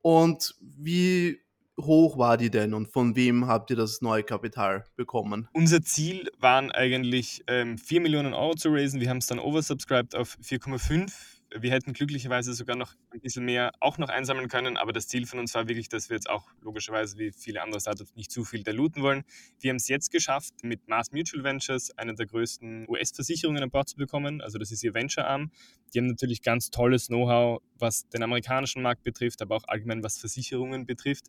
Und 0.00 0.54
wie 0.60 1.40
hoch 1.78 2.18
war 2.18 2.36
die 2.36 2.50
denn 2.50 2.74
und 2.74 2.88
von 2.88 3.14
wem 3.14 3.46
habt 3.46 3.70
ihr 3.70 3.76
das 3.76 4.00
neue 4.00 4.24
Kapital 4.24 4.84
bekommen? 4.96 5.48
Unser 5.52 5.82
Ziel 5.82 6.30
waren 6.38 6.72
eigentlich 6.72 7.44
ähm, 7.46 7.78
4 7.78 8.00
Millionen 8.00 8.34
Euro 8.34 8.54
zu 8.54 8.70
raisen. 8.70 9.00
Wir 9.00 9.10
haben 9.10 9.18
es 9.18 9.26
dann 9.26 9.38
oversubscribed 9.38 10.14
auf 10.14 10.38
4,5 10.42 11.37
Wir 11.54 11.70
hätten 11.70 11.94
glücklicherweise 11.94 12.52
sogar 12.52 12.76
noch 12.76 12.94
ein 13.10 13.20
bisschen 13.20 13.44
mehr 13.44 13.72
auch 13.80 13.96
noch 13.96 14.10
einsammeln 14.10 14.48
können, 14.48 14.76
aber 14.76 14.92
das 14.92 15.08
Ziel 15.08 15.26
von 15.26 15.38
uns 15.38 15.54
war 15.54 15.66
wirklich, 15.66 15.88
dass 15.88 16.10
wir 16.10 16.16
jetzt 16.16 16.28
auch 16.28 16.46
logischerweise 16.60 17.16
wie 17.16 17.32
viele 17.32 17.62
andere 17.62 17.80
Startups 17.80 18.14
nicht 18.16 18.30
zu 18.30 18.44
viel 18.44 18.62
diluten 18.62 19.02
wollen. 19.02 19.24
Wir 19.58 19.70
haben 19.70 19.76
es 19.76 19.88
jetzt 19.88 20.10
geschafft, 20.10 20.52
mit 20.62 20.88
Mass 20.88 21.10
Mutual 21.10 21.44
Ventures, 21.44 21.96
einer 21.96 22.14
der 22.14 22.26
größten 22.26 22.86
US-Versicherungen 22.88 23.62
an 23.62 23.70
Bord 23.70 23.88
zu 23.88 23.96
bekommen. 23.96 24.42
Also 24.42 24.58
das 24.58 24.70
ist 24.70 24.84
ihr 24.84 24.92
Venture-Arm. 24.92 25.50
Die 25.94 25.98
haben 25.98 26.06
natürlich 26.06 26.42
ganz 26.42 26.70
tolles 26.70 27.06
Know-how, 27.06 27.62
was 27.78 28.08
den 28.08 28.22
amerikanischen 28.22 28.82
Markt 28.82 29.02
betrifft, 29.02 29.40
aber 29.40 29.56
auch 29.56 29.64
allgemein 29.68 30.02
was 30.02 30.18
Versicherungen 30.18 30.84
betrifft. 30.84 31.28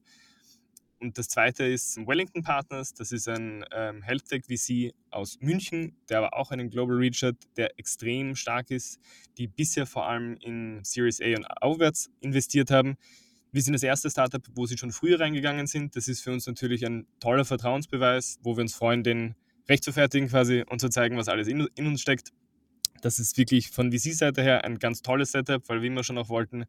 Und 1.00 1.18
das 1.18 1.29
zweite 1.29 1.63
ist 1.63 1.98
Wellington 2.06 2.44
Partners. 2.44 2.94
Das 2.94 3.13
ist 3.13 3.27
ein 3.29 3.63
ähm, 3.72 4.01
Health 4.01 4.25
Tech 4.25 4.44
VC 4.46 4.94
aus 5.12 5.38
München, 5.39 5.96
der 6.10 6.18
aber 6.18 6.34
auch 6.34 6.51
einen 6.51 6.70
Global 6.70 6.98
Reach 6.98 7.24
hat, 7.24 7.38
der 7.56 7.79
extrem 7.79 8.36
stark 8.36 8.70
ist, 8.70 9.00
die 9.38 9.48
bisher 9.48 9.86
vor 9.86 10.08
allem 10.08 10.36
in 10.41 10.84
Series 10.84 11.22
A 11.22 11.38
und 11.38 11.46
aufwärts 11.62 12.10
investiert 12.20 12.70
haben. 12.70 12.98
Wir 13.51 13.62
sind 13.62 13.74
das 13.74 13.84
erste 13.84 14.10
Startup, 14.10 14.44
wo 14.56 14.65
sie 14.65 14.77
schon 14.77 14.91
früher 14.91 15.20
reingegangen 15.20 15.68
sind. 15.68 15.96
Das 15.96 16.08
ist 16.08 16.22
für 16.22 16.32
uns 16.32 16.46
natürlich 16.46 16.86
ein 16.86 17.08
toller 17.20 17.46
Vertrauensbeweis, 17.46 18.38
wo 18.44 18.58
wir 18.58 18.62
uns 18.62 18.75
freuen, 18.75 19.03
den 19.03 19.36
recht 19.70 19.84
zu 19.84 19.94
fertigen 19.94 20.27
quasi 20.27 20.63
und 20.68 20.79
zu 20.79 20.89
zeigen, 20.89 21.18
was 21.18 21.29
alles 21.29 21.48
in, 21.48 21.68
in 21.75 21.88
uns 21.88 22.01
steckt. 22.01 22.32
Das 23.01 23.20
ist 23.20 23.38
wirklich 23.38 23.70
von 23.70 23.91
VC-Seite 23.91 24.44
her 24.44 24.65
ein 24.65 24.77
ganz 24.77 25.01
tolles 25.01 25.32
Setup, 25.32 25.63
weil 25.70 25.82
wir 25.82 25.88
immer 25.88 26.03
schon 26.03 26.18
auch 26.18 26.27
wollten, 26.27 26.65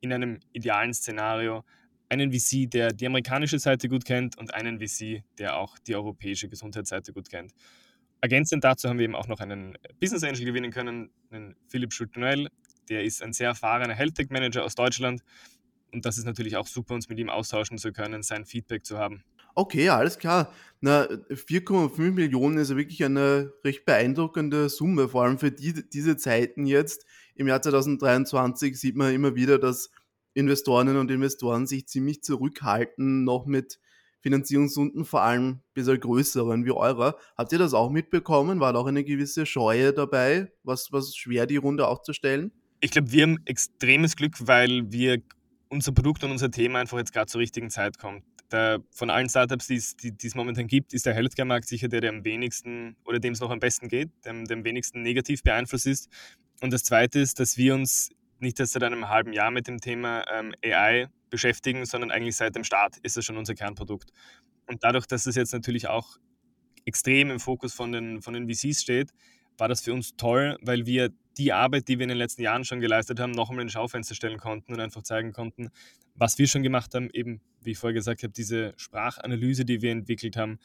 in 0.00 0.12
einem 0.12 0.40
idealen 0.52 0.94
Szenario 0.94 1.64
einen 2.08 2.32
VC, 2.32 2.70
der 2.70 2.92
die 2.92 3.06
amerikanische 3.06 3.58
Seite 3.58 3.88
gut 3.88 4.04
kennt 4.04 4.38
und 4.38 4.54
einen 4.54 4.78
VC, 4.78 5.22
der 5.38 5.56
auch 5.56 5.78
die 5.78 5.94
europäische 5.94 6.48
Gesundheitsseite 6.48 7.12
gut 7.12 7.28
kennt. 7.28 7.52
Ergänzend 8.20 8.64
dazu 8.64 8.88
haben 8.88 8.98
wir 8.98 9.04
eben 9.04 9.14
auch 9.14 9.28
noch 9.28 9.40
einen 9.40 9.76
Business 10.00 10.24
Angel 10.24 10.44
gewinnen 10.44 10.70
können, 10.70 11.10
einen 11.30 11.56
Philipp 11.68 11.92
Schultenell. 11.92 12.48
Der 12.88 13.04
ist 13.04 13.22
ein 13.22 13.32
sehr 13.32 13.48
erfahrener 13.48 13.94
Health 13.94 14.14
Tech 14.14 14.30
Manager 14.30 14.64
aus 14.64 14.74
Deutschland. 14.74 15.22
Und 15.92 16.04
das 16.06 16.18
ist 16.18 16.24
natürlich 16.24 16.56
auch 16.56 16.66
super, 16.66 16.94
uns 16.94 17.08
mit 17.08 17.18
ihm 17.18 17.28
austauschen 17.28 17.78
zu 17.78 17.92
können, 17.92 18.22
sein 18.22 18.46
Feedback 18.46 18.84
zu 18.84 18.98
haben. 18.98 19.24
Okay, 19.54 19.88
alles 19.88 20.18
klar. 20.18 20.52
Na, 20.80 21.04
4,5 21.04 22.10
Millionen 22.10 22.58
ist 22.58 22.70
ja 22.70 22.76
wirklich 22.76 23.04
eine 23.04 23.52
recht 23.62 23.84
beeindruckende 23.84 24.68
Summe, 24.68 25.08
vor 25.08 25.22
allem 25.22 25.38
für 25.38 25.52
die, 25.52 25.88
diese 25.88 26.16
Zeiten 26.16 26.66
jetzt. 26.66 27.06
Im 27.36 27.46
Jahr 27.46 27.62
2023 27.62 28.78
sieht 28.78 28.96
man 28.96 29.14
immer 29.14 29.36
wieder, 29.36 29.58
dass 29.58 29.90
Investorinnen 30.34 30.96
und 30.96 31.10
Investoren 31.10 31.66
sich 31.66 31.86
ziemlich 31.86 32.22
zurückhalten, 32.22 33.24
noch 33.24 33.46
mit 33.46 33.78
Finanzierungsrunden, 34.20 35.04
vor 35.04 35.22
allem 35.22 35.48
ein 35.48 35.62
bisschen 35.74 36.00
größeren 36.00 36.64
wie 36.64 36.72
eurer. 36.72 37.16
Habt 37.36 37.52
ihr 37.52 37.58
das 37.58 37.74
auch 37.74 37.90
mitbekommen? 37.90 38.58
War 38.58 38.72
da 38.72 38.78
auch 38.78 38.86
eine 38.86 39.04
gewisse 39.04 39.44
Scheue 39.44 39.92
dabei? 39.92 40.50
Was, 40.62 40.90
was 40.92 41.14
schwer, 41.14 41.46
die 41.46 41.56
Runde 41.56 41.86
aufzustellen? 41.86 42.50
Ich 42.80 42.90
glaube, 42.90 43.12
wir 43.12 43.22
haben 43.22 43.38
extremes 43.44 44.16
Glück, 44.16 44.34
weil 44.46 44.90
wir 44.90 45.22
unser 45.68 45.92
Produkt 45.92 46.24
und 46.24 46.30
unser 46.30 46.50
Thema 46.50 46.78
einfach 46.78 46.98
jetzt 46.98 47.12
gerade 47.12 47.26
zur 47.26 47.40
richtigen 47.40 47.68
Zeit 47.68 47.98
kommt. 47.98 48.24
Der, 48.50 48.82
von 48.92 49.10
allen 49.10 49.28
Startups, 49.28 49.66
die 49.66 49.76
es 49.76 50.34
momentan 50.34 50.68
gibt, 50.68 50.94
ist 50.94 51.04
der 51.06 51.14
Healthcare-Markt 51.14 51.68
sicher 51.68 51.88
der, 51.88 52.00
der 52.00 52.10
am 52.10 52.24
wenigsten 52.24 52.96
oder 53.04 53.18
dem 53.18 53.34
es 53.34 53.40
noch 53.40 53.50
am 53.50 53.60
besten 53.60 53.88
geht, 53.88 54.10
dem, 54.24 54.46
dem 54.46 54.64
wenigsten 54.64 55.02
negativ 55.02 55.42
beeinflusst 55.42 55.86
ist. 55.86 56.08
Und 56.62 56.72
das 56.72 56.82
Zweite 56.82 57.20
ist, 57.20 57.40
dass 57.40 57.58
wir 57.58 57.74
uns 57.74 58.10
nicht 58.44 58.60
erst 58.60 58.74
seit 58.74 58.84
einem 58.84 59.08
halben 59.08 59.32
Jahr 59.32 59.50
mit 59.50 59.66
dem 59.66 59.80
Thema 59.80 60.24
ähm, 60.32 60.54
AI 60.64 61.08
beschäftigen, 61.30 61.84
sondern 61.84 62.12
eigentlich 62.12 62.36
seit 62.36 62.54
dem 62.54 62.62
Start 62.62 62.98
ist 62.98 63.16
es 63.16 63.24
schon 63.24 63.36
unser 63.36 63.54
Kernprodukt. 63.54 64.12
Und 64.66 64.84
dadurch, 64.84 65.06
dass 65.06 65.26
es 65.26 65.34
jetzt 65.34 65.52
natürlich 65.52 65.88
auch 65.88 66.18
extrem 66.84 67.30
im 67.30 67.40
Fokus 67.40 67.74
von 67.74 67.92
den, 67.92 68.22
von 68.22 68.34
den 68.34 68.48
VCs 68.48 68.82
steht, 68.82 69.10
war 69.58 69.68
das 69.68 69.82
für 69.82 69.92
uns 69.92 70.16
toll, 70.16 70.56
weil 70.62 70.86
wir 70.86 71.10
die 71.38 71.52
Arbeit, 71.52 71.88
die 71.88 71.98
wir 71.98 72.04
in 72.04 72.10
den 72.10 72.18
letzten 72.18 72.42
Jahren 72.42 72.64
schon 72.64 72.80
geleistet 72.80 73.18
haben, 73.18 73.32
noch 73.32 73.50
einmal 73.50 73.64
ins 73.64 73.72
Schaufenster 73.72 74.14
stellen 74.14 74.38
konnten 74.38 74.72
und 74.72 74.80
einfach 74.80 75.02
zeigen 75.02 75.32
konnten, 75.32 75.70
was 76.14 76.38
wir 76.38 76.46
schon 76.46 76.62
gemacht 76.62 76.94
haben, 76.94 77.10
eben, 77.12 77.40
wie 77.62 77.72
ich 77.72 77.78
vorher 77.78 77.94
gesagt 77.94 78.22
habe, 78.22 78.32
diese 78.32 78.72
Sprachanalyse, 78.76 79.64
die 79.64 79.82
wir 79.82 79.90
entwickelt 79.90 80.36
haben, 80.36 80.58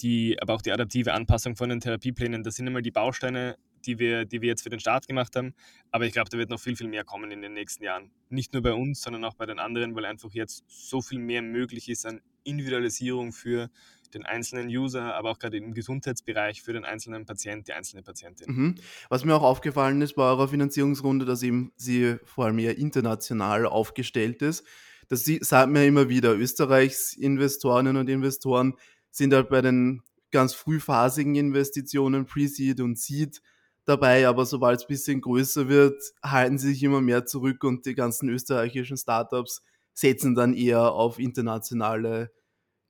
die, 0.00 0.36
aber 0.40 0.54
auch 0.54 0.62
die 0.62 0.72
adaptive 0.72 1.12
Anpassung 1.12 1.54
von 1.54 1.68
den 1.68 1.80
Therapieplänen, 1.80 2.42
das 2.42 2.56
sind 2.56 2.66
immer 2.66 2.82
die 2.82 2.90
Bausteine, 2.90 3.56
die 3.86 3.98
wir, 3.98 4.24
die 4.24 4.40
wir 4.40 4.48
jetzt 4.48 4.62
für 4.62 4.70
den 4.70 4.80
Start 4.80 5.06
gemacht 5.06 5.36
haben. 5.36 5.54
Aber 5.90 6.06
ich 6.06 6.12
glaube, 6.12 6.30
da 6.30 6.38
wird 6.38 6.50
noch 6.50 6.60
viel, 6.60 6.76
viel 6.76 6.88
mehr 6.88 7.04
kommen 7.04 7.30
in 7.30 7.42
den 7.42 7.52
nächsten 7.52 7.84
Jahren. 7.84 8.10
Nicht 8.28 8.52
nur 8.52 8.62
bei 8.62 8.72
uns, 8.72 9.02
sondern 9.02 9.24
auch 9.24 9.34
bei 9.34 9.46
den 9.46 9.58
anderen, 9.58 9.94
weil 9.94 10.04
einfach 10.04 10.30
jetzt 10.32 10.64
so 10.68 11.00
viel 11.00 11.18
mehr 11.18 11.42
möglich 11.42 11.88
ist 11.88 12.06
an 12.06 12.20
Individualisierung 12.44 13.32
für 13.32 13.70
den 14.14 14.26
einzelnen 14.26 14.68
User, 14.68 15.14
aber 15.14 15.30
auch 15.30 15.38
gerade 15.38 15.56
im 15.56 15.72
Gesundheitsbereich 15.74 16.62
für 16.62 16.72
den 16.72 16.84
einzelnen 16.84 17.24
Patient, 17.24 17.68
die 17.68 17.72
einzelne 17.72 18.02
Patientin. 18.02 18.54
Mhm. 18.54 18.74
Was 19.08 19.24
mir 19.24 19.34
auch 19.34 19.42
aufgefallen 19.42 20.00
ist 20.02 20.14
bei 20.14 20.22
eurer 20.22 20.48
Finanzierungsrunde, 20.48 21.24
dass 21.24 21.42
eben 21.42 21.72
sie 21.76 22.16
vor 22.24 22.46
allem 22.46 22.58
eher 22.58 22.76
international 22.76 23.66
aufgestellt 23.66 24.42
ist. 24.42 24.64
Das 25.08 25.24
sagt 25.24 25.70
mir 25.70 25.86
immer 25.86 26.08
wieder, 26.08 26.34
Österreichs 26.34 27.14
Investorinnen 27.14 27.96
und 27.96 28.08
Investoren 28.08 28.74
sind 29.10 29.34
halt 29.34 29.48
bei 29.48 29.60
den 29.60 30.02
ganz 30.30 30.54
frühphasigen 30.54 31.34
Investitionen, 31.34 32.24
Pre-Seed 32.24 32.80
und 32.80 32.98
Seed, 32.98 33.42
dabei, 33.84 34.28
aber 34.28 34.46
sobald 34.46 34.78
es 34.78 34.84
ein 34.84 34.88
bisschen 34.88 35.20
größer 35.20 35.68
wird, 35.68 36.02
halten 36.22 36.58
sie 36.58 36.68
sich 36.68 36.82
immer 36.82 37.00
mehr 37.00 37.26
zurück 37.26 37.64
und 37.64 37.86
die 37.86 37.94
ganzen 37.94 38.28
österreichischen 38.28 38.96
Startups 38.96 39.62
setzen 39.92 40.34
dann 40.34 40.54
eher 40.54 40.92
auf 40.92 41.18
internationale 41.18 42.32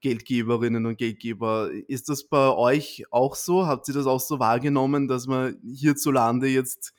Geldgeberinnen 0.01 0.85
und 0.87 0.99
Geldgeber. 0.99 1.71
Ist 1.89 2.09
das 2.09 2.25
bei 2.25 2.51
euch 2.51 3.05
auch 3.11 3.37
so? 3.37 3.67
Habt 3.67 3.89
ihr 3.89 3.95
das 3.95 4.07
auch 4.07 4.21
so 4.21 4.39
wahrgenommen, 4.39 5.09
dass 5.09 5.27
man 5.27 5.59
hierzulande 5.65 6.49
jetzt 6.49 6.93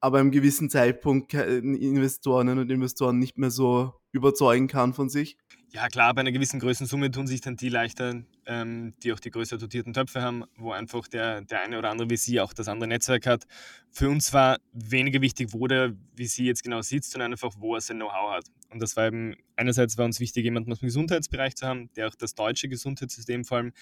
aber 0.00 0.18
einem 0.18 0.32
gewissen 0.32 0.68
Zeitpunkt 0.68 1.32
Investorinnen 1.32 2.58
und 2.58 2.70
Investoren 2.70 3.18
nicht 3.18 3.38
mehr 3.38 3.50
so 3.50 3.94
überzeugen 4.12 4.66
kann 4.66 4.92
von 4.92 5.08
sich? 5.08 5.38
Ja, 5.74 5.88
klar, 5.88 6.14
bei 6.14 6.20
einer 6.20 6.30
gewissen 6.30 6.60
Größensumme 6.60 7.10
tun 7.10 7.26
sich 7.26 7.40
dann 7.40 7.56
die 7.56 7.68
leichter, 7.68 8.22
ähm, 8.46 8.94
die 9.02 9.12
auch 9.12 9.18
die 9.18 9.32
größer 9.32 9.58
dotierten 9.58 9.92
Töpfe 9.92 10.22
haben, 10.22 10.44
wo 10.56 10.70
einfach 10.70 11.08
der, 11.08 11.40
der 11.40 11.62
eine 11.62 11.76
oder 11.80 11.90
andere 11.90 12.16
VC 12.16 12.38
auch 12.38 12.52
das 12.52 12.68
andere 12.68 12.86
Netzwerk 12.86 13.26
hat. 13.26 13.44
Für 13.90 14.08
uns 14.08 14.32
war 14.32 14.58
weniger 14.72 15.20
wichtig, 15.20 15.48
wo 15.52 15.66
der 15.66 15.92
VC 16.16 16.44
jetzt 16.44 16.62
genau 16.62 16.80
sitzt, 16.80 17.10
sondern 17.10 17.32
einfach, 17.32 17.54
wo 17.58 17.74
er 17.74 17.80
sein 17.80 17.96
Know-how 17.96 18.36
hat. 18.36 18.44
Und 18.70 18.80
das 18.80 18.94
war 18.94 19.08
eben, 19.08 19.34
einerseits 19.56 19.98
war 19.98 20.04
uns 20.04 20.20
wichtig, 20.20 20.44
jemanden 20.44 20.70
aus 20.70 20.78
dem 20.78 20.86
Gesundheitsbereich 20.86 21.56
zu 21.56 21.66
haben, 21.66 21.90
der 21.96 22.06
auch 22.06 22.14
das 22.14 22.36
deutsche 22.36 22.68
Gesundheitssystem 22.68 23.44
vor 23.44 23.56
allem 23.56 23.72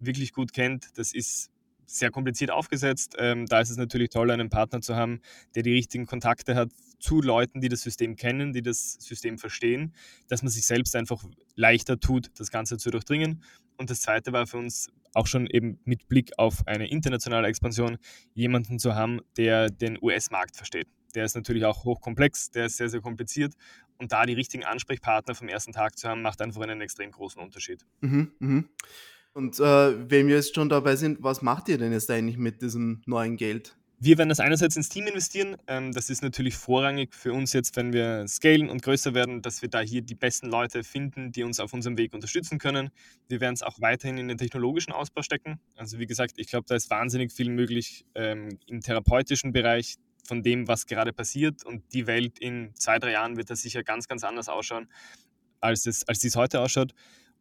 wirklich 0.00 0.32
gut 0.32 0.54
kennt. 0.54 0.96
Das 0.96 1.12
ist 1.12 1.50
sehr 1.86 2.10
kompliziert 2.10 2.50
aufgesetzt. 2.50 3.14
Ähm, 3.18 3.46
da 3.46 3.60
ist 3.60 3.70
es 3.70 3.76
natürlich 3.76 4.10
toll, 4.10 4.30
einen 4.30 4.50
Partner 4.50 4.80
zu 4.80 4.96
haben, 4.96 5.20
der 5.54 5.62
die 5.62 5.72
richtigen 5.72 6.06
Kontakte 6.06 6.54
hat 6.54 6.70
zu 6.98 7.20
Leuten, 7.22 7.60
die 7.60 7.68
das 7.68 7.82
System 7.82 8.16
kennen, 8.16 8.52
die 8.52 8.62
das 8.62 8.94
System 8.94 9.38
verstehen, 9.38 9.94
dass 10.28 10.42
man 10.42 10.50
sich 10.50 10.66
selbst 10.66 10.96
einfach 10.96 11.22
leichter 11.54 11.98
tut, 12.00 12.30
das 12.38 12.50
Ganze 12.50 12.76
zu 12.78 12.90
durchdringen. 12.90 13.42
Und 13.76 13.90
das 13.90 14.00
Zweite 14.00 14.32
war 14.32 14.46
für 14.46 14.58
uns 14.58 14.88
auch 15.14 15.26
schon 15.26 15.46
eben 15.46 15.78
mit 15.84 16.08
Blick 16.08 16.32
auf 16.38 16.66
eine 16.66 16.88
internationale 16.88 17.48
Expansion, 17.48 17.98
jemanden 18.34 18.78
zu 18.78 18.94
haben, 18.94 19.20
der 19.36 19.70
den 19.70 19.98
US-Markt 20.00 20.56
versteht. 20.56 20.88
Der 21.14 21.24
ist 21.24 21.34
natürlich 21.34 21.64
auch 21.64 21.84
hochkomplex, 21.84 22.50
der 22.50 22.66
ist 22.66 22.76
sehr, 22.76 22.90
sehr 22.90 23.00
kompliziert. 23.00 23.54
Und 23.98 24.12
da 24.12 24.26
die 24.26 24.34
richtigen 24.34 24.64
Ansprechpartner 24.64 25.34
vom 25.34 25.48
ersten 25.48 25.72
Tag 25.72 25.98
zu 25.98 26.08
haben, 26.08 26.20
macht 26.20 26.42
einfach 26.42 26.60
einen 26.60 26.82
extrem 26.82 27.10
großen 27.10 27.40
Unterschied. 27.40 27.86
Mhm, 28.00 28.32
mh. 28.38 28.64
Und 29.36 29.60
äh, 29.60 30.10
wenn 30.10 30.28
wir 30.28 30.36
jetzt 30.36 30.54
schon 30.54 30.70
dabei 30.70 30.96
sind, 30.96 31.22
was 31.22 31.42
macht 31.42 31.68
ihr 31.68 31.76
denn 31.76 31.92
jetzt 31.92 32.10
eigentlich 32.10 32.38
mit 32.38 32.62
diesem 32.62 33.02
neuen 33.04 33.36
Geld? 33.36 33.76
Wir 33.98 34.16
werden 34.16 34.30
das 34.30 34.40
einerseits 34.40 34.76
ins 34.76 34.88
Team 34.88 35.06
investieren. 35.06 35.58
Ähm, 35.66 35.92
das 35.92 36.08
ist 36.08 36.22
natürlich 36.22 36.56
vorrangig 36.56 37.14
für 37.14 37.34
uns 37.34 37.52
jetzt, 37.52 37.76
wenn 37.76 37.92
wir 37.92 38.26
scalen 38.28 38.70
und 38.70 38.80
größer 38.80 39.12
werden, 39.12 39.42
dass 39.42 39.60
wir 39.60 39.68
da 39.68 39.80
hier 39.80 40.00
die 40.00 40.14
besten 40.14 40.46
Leute 40.46 40.84
finden, 40.84 41.32
die 41.32 41.42
uns 41.42 41.60
auf 41.60 41.74
unserem 41.74 41.98
Weg 41.98 42.14
unterstützen 42.14 42.58
können. 42.58 42.88
Wir 43.28 43.42
werden 43.42 43.52
es 43.52 43.62
auch 43.62 43.78
weiterhin 43.78 44.16
in 44.16 44.28
den 44.28 44.38
technologischen 44.38 44.92
Ausbau 44.92 45.20
stecken. 45.20 45.60
Also 45.76 45.98
wie 45.98 46.06
gesagt, 46.06 46.36
ich 46.38 46.46
glaube, 46.46 46.64
da 46.66 46.74
ist 46.74 46.88
wahnsinnig 46.88 47.30
viel 47.30 47.50
möglich 47.50 48.06
ähm, 48.14 48.58
im 48.66 48.80
therapeutischen 48.80 49.52
Bereich 49.52 49.96
von 50.26 50.42
dem, 50.42 50.66
was 50.66 50.86
gerade 50.86 51.12
passiert. 51.12 51.62
Und 51.62 51.82
die 51.92 52.06
Welt 52.06 52.38
in 52.38 52.74
zwei, 52.74 52.98
drei 52.98 53.12
Jahren 53.12 53.36
wird 53.36 53.50
da 53.50 53.54
sicher 53.54 53.82
ganz, 53.82 54.08
ganz 54.08 54.24
anders 54.24 54.48
ausschauen, 54.48 54.88
als 55.60 55.84
es, 55.84 56.08
als 56.08 56.24
es 56.24 56.36
heute 56.36 56.60
ausschaut. 56.60 56.94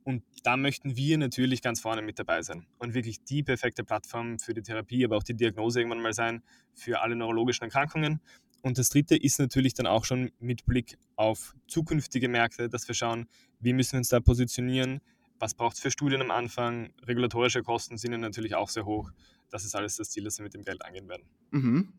Und 0.05 0.24
da 0.43 0.55
möchten 0.55 0.95
wir 0.95 1.17
natürlich 1.17 1.63
ganz 1.63 1.81
vorne 1.81 2.03
mit 2.03 2.19
dabei 2.19 2.43
sein 2.43 2.67
und 2.77 2.93
wirklich 2.93 3.24
die 3.24 3.41
perfekte 3.41 3.83
Plattform 3.83 4.38
für 4.38 4.53
die 4.53 4.62
Therapie, 4.62 5.03
aber 5.03 5.17
auch 5.17 5.24
die 5.24 5.33
Diagnose 5.33 5.79
irgendwann 5.79 6.01
mal 6.01 6.13
sein 6.13 6.43
für 6.75 7.01
alle 7.01 7.15
neurologischen 7.15 7.63
Erkrankungen. 7.63 8.21
Und 8.62 8.77
das 8.77 8.89
dritte 8.89 9.17
ist 9.17 9.39
natürlich 9.39 9.74
dann 9.74 9.88
auch 9.88 10.05
schon 10.05 10.31
mit 10.39 10.65
Blick 10.67 11.00
auf 11.15 11.55
zukünftige 11.67 12.27
Märkte, 12.27 12.69
dass 12.69 12.88
wir 12.88 12.93
schauen, 12.93 13.27
wie 13.59 13.74
müssen 13.74 13.93
wir 13.93 13.97
uns 13.97 14.09
da 14.09 14.19
positionieren, 14.19 15.01
was 15.39 15.55
braucht 15.55 15.75
es 15.77 15.81
für 15.81 15.89
Studien 15.89 16.21
am 16.21 16.29
Anfang, 16.29 16.93
regulatorische 17.01 17.63
Kosten 17.63 17.97
sind 17.97 18.12
ja 18.12 18.19
natürlich 18.19 18.53
auch 18.53 18.69
sehr 18.69 18.85
hoch. 18.85 19.12
Das 19.50 19.65
ist 19.65 19.75
alles 19.75 19.95
das 19.95 20.12
Ziel, 20.12 20.24
das 20.24 20.38
wir 20.38 20.43
mit 20.43 20.53
dem 20.53 20.63
Geld 20.63 20.85
angehen 20.85 21.09
werden. 21.09 21.25
Mhm. 21.50 21.93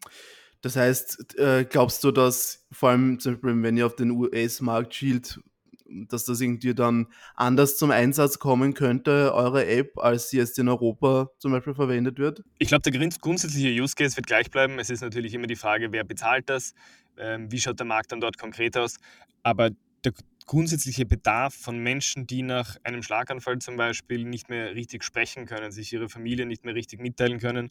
Das 0.60 0.76
heißt, 0.76 1.36
äh, 1.38 1.66
glaubst 1.68 2.04
du, 2.04 2.12
dass 2.12 2.66
vor 2.70 2.90
allem 2.90 3.18
zum 3.18 3.34
Beispiel, 3.34 3.62
wenn 3.62 3.76
ihr 3.76 3.86
auf 3.86 3.96
den 3.96 4.12
US-Markt 4.12 4.94
schielt, 4.94 5.40
dass 5.88 6.24
das 6.24 6.40
irgendwie 6.40 6.74
dann 6.74 7.06
anders 7.34 7.76
zum 7.76 7.90
Einsatz 7.90 8.38
kommen 8.38 8.74
könnte, 8.74 9.32
eure 9.34 9.66
App, 9.66 9.98
als 9.98 10.30
sie 10.30 10.38
jetzt 10.38 10.58
in 10.58 10.68
Europa 10.68 11.30
zum 11.38 11.52
Beispiel 11.52 11.74
verwendet 11.74 12.18
wird? 12.18 12.42
Ich 12.58 12.68
glaube, 12.68 12.82
der 12.82 13.08
grundsätzliche 13.20 13.68
Use 13.68 13.94
Case 13.94 14.16
wird 14.16 14.26
gleich 14.26 14.50
bleiben. 14.50 14.78
Es 14.78 14.90
ist 14.90 15.00
natürlich 15.00 15.34
immer 15.34 15.46
die 15.46 15.56
Frage, 15.56 15.92
wer 15.92 16.04
bezahlt 16.04 16.48
das, 16.48 16.74
ähm, 17.18 17.50
wie 17.50 17.60
schaut 17.60 17.78
der 17.78 17.86
Markt 17.86 18.12
dann 18.12 18.20
dort 18.20 18.38
konkret 18.38 18.76
aus. 18.76 18.96
Aber 19.42 19.70
der 20.04 20.12
grundsätzliche 20.46 21.04
Bedarf 21.06 21.54
von 21.54 21.78
Menschen, 21.78 22.26
die 22.26 22.42
nach 22.42 22.76
einem 22.84 23.02
Schlaganfall 23.02 23.58
zum 23.58 23.76
Beispiel 23.76 24.24
nicht 24.24 24.48
mehr 24.48 24.74
richtig 24.74 25.04
sprechen 25.04 25.46
können, 25.46 25.72
sich 25.72 25.92
ihre 25.92 26.08
Familie 26.08 26.46
nicht 26.46 26.64
mehr 26.64 26.74
richtig 26.74 27.00
mitteilen 27.00 27.38
können, 27.38 27.70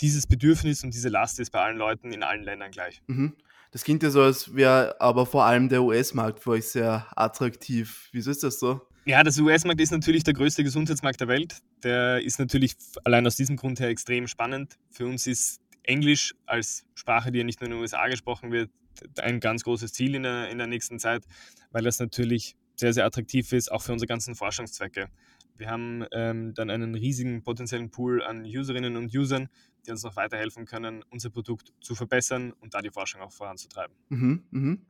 dieses 0.00 0.26
Bedürfnis 0.26 0.84
und 0.84 0.94
diese 0.94 1.08
Last 1.08 1.40
ist 1.40 1.50
bei 1.50 1.60
allen 1.60 1.76
Leuten 1.76 2.12
in 2.12 2.22
allen 2.22 2.42
Ländern 2.42 2.70
gleich. 2.70 3.02
Mhm. 3.06 3.34
Das 3.70 3.84
klingt 3.84 4.02
ja 4.02 4.10
so, 4.10 4.22
als 4.22 4.54
wäre 4.54 5.00
aber 5.00 5.26
vor 5.26 5.44
allem 5.44 5.68
der 5.68 5.82
US-Markt 5.82 6.40
für 6.40 6.50
euch 6.50 6.66
sehr 6.66 7.06
attraktiv. 7.16 8.08
Wieso 8.12 8.30
ist 8.30 8.42
das 8.42 8.58
so? 8.58 8.80
Ja, 9.04 9.22
das 9.22 9.38
US-Markt 9.38 9.80
ist 9.80 9.92
natürlich 9.92 10.24
der 10.24 10.34
größte 10.34 10.64
Gesundheitsmarkt 10.64 11.20
der 11.20 11.28
Welt. 11.28 11.58
Der 11.82 12.20
ist 12.20 12.38
natürlich 12.38 12.74
allein 13.04 13.26
aus 13.26 13.36
diesem 13.36 13.56
Grund 13.56 13.80
her 13.80 13.88
extrem 13.88 14.26
spannend. 14.26 14.76
Für 14.90 15.06
uns 15.06 15.26
ist 15.26 15.60
Englisch 15.84 16.34
als 16.46 16.84
Sprache, 16.94 17.32
die 17.32 17.38
ja 17.38 17.44
nicht 17.44 17.60
nur 17.60 17.66
in 17.66 17.72
den 17.72 17.80
USA 17.80 18.06
gesprochen 18.08 18.52
wird, 18.52 18.70
ein 19.18 19.40
ganz 19.40 19.64
großes 19.64 19.92
Ziel 19.92 20.14
in 20.14 20.24
der, 20.24 20.50
in 20.50 20.58
der 20.58 20.66
nächsten 20.66 20.98
Zeit, 20.98 21.24
weil 21.70 21.82
das 21.82 21.98
natürlich 21.98 22.56
sehr, 22.76 22.92
sehr 22.92 23.06
attraktiv 23.06 23.52
ist, 23.52 23.70
auch 23.70 23.82
für 23.82 23.92
unsere 23.92 24.08
ganzen 24.08 24.34
Forschungszwecke. 24.34 25.08
Wir 25.56 25.68
haben 25.68 26.04
ähm, 26.12 26.54
dann 26.54 26.70
einen 26.70 26.94
riesigen 26.94 27.42
potenziellen 27.42 27.90
Pool 27.90 28.22
an 28.22 28.44
Userinnen 28.44 28.96
und 28.96 29.14
Usern, 29.14 29.48
die 29.86 29.90
uns 29.90 30.02
noch 30.02 30.16
weiterhelfen 30.16 30.66
können, 30.66 31.04
unser 31.10 31.30
Produkt 31.30 31.72
zu 31.80 31.94
verbessern 31.94 32.52
und 32.60 32.74
da 32.74 32.80
die 32.80 32.90
Forschung 32.90 33.20
auch 33.20 33.32
voranzutreiben. 33.32 33.96
Mhm, 34.08 34.44
mhm. 34.50 34.86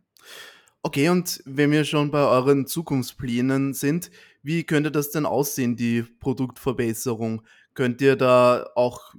Okay, 0.82 1.10
und 1.10 1.42
wenn 1.44 1.70
wir 1.72 1.84
schon 1.84 2.10
bei 2.10 2.24
euren 2.26 2.66
Zukunftsplänen 2.66 3.74
sind, 3.74 4.10
wie 4.42 4.64
könnte 4.64 4.90
das 4.90 5.10
denn 5.10 5.26
aussehen, 5.26 5.76
die 5.76 6.02
Produktverbesserung? 6.02 7.42
Könnt 7.74 8.00
ihr 8.00 8.16
da 8.16 8.66
auch 8.74 9.14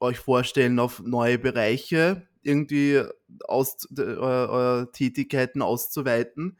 euch 0.00 0.18
vorstellen, 0.18 0.78
auf 0.78 1.00
neue 1.00 1.38
Bereiche 1.38 2.28
irgendwie 2.42 3.02
aus, 3.44 3.88
äh, 3.96 4.02
eure 4.02 4.92
Tätigkeiten 4.92 5.62
auszuweiten? 5.62 6.58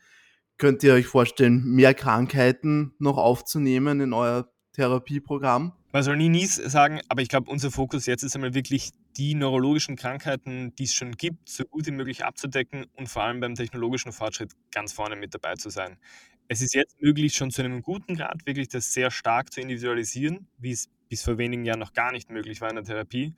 Könnt 0.57 0.83
ihr 0.83 0.95
euch 0.95 1.07
vorstellen, 1.07 1.63
mehr 1.65 1.95
Krankheiten 1.95 2.95
noch 2.99 3.19
aufzunehmen 3.19 4.01
in 4.01 4.13
euer 4.13 4.51
Therapieprogramm? 4.73 5.73
Man 5.93 6.03
soll 6.03 6.17
nie 6.19 6.29
nie 6.29 6.45
sagen, 6.47 7.01
aber 7.09 7.23
ich 7.23 7.29
glaube, 7.29 7.51
unser 7.51 7.71
Fokus 7.71 8.05
jetzt 8.07 8.23
ist 8.23 8.35
einmal 8.35 8.53
wirklich 8.53 8.91
die 9.17 9.35
neurologischen 9.35 9.97
Krankheiten, 9.97 10.75
die 10.77 10.85
es 10.85 10.95
schon 10.95 11.13
gibt, 11.13 11.49
so 11.49 11.65
gut 11.65 11.87
wie 11.87 11.91
möglich 11.93 12.25
abzudecken 12.25 12.87
und 12.97 13.09
vor 13.09 13.23
allem 13.23 13.41
beim 13.41 13.55
technologischen 13.55 14.13
Fortschritt 14.13 14.53
ganz 14.71 14.93
vorne 14.93 15.17
mit 15.17 15.33
dabei 15.35 15.55
zu 15.55 15.71
sein. 15.71 15.99
Es 16.49 16.61
ist 16.61 16.75
jetzt 16.75 17.01
möglich, 17.01 17.35
schon 17.35 17.51
zu 17.51 17.63
einem 17.63 17.83
guten 17.83 18.17
Grad 18.17 18.47
wirklich 18.47 18.69
das 18.69 18.93
sehr 18.93 19.11
stark 19.11 19.53
zu 19.53 19.61
individualisieren, 19.63 20.47
wie 20.59 20.73
es 20.73 20.89
bis 21.09 21.23
vor 21.23 21.39
wenigen 21.39 21.65
Jahren 21.65 21.79
noch 21.81 21.95
gar 21.95 22.13
nicht 22.13 22.31
möglich 22.31 22.61
war 22.61 22.69
in 22.69 22.77
der 22.77 22.85
Therapie. 22.85 23.35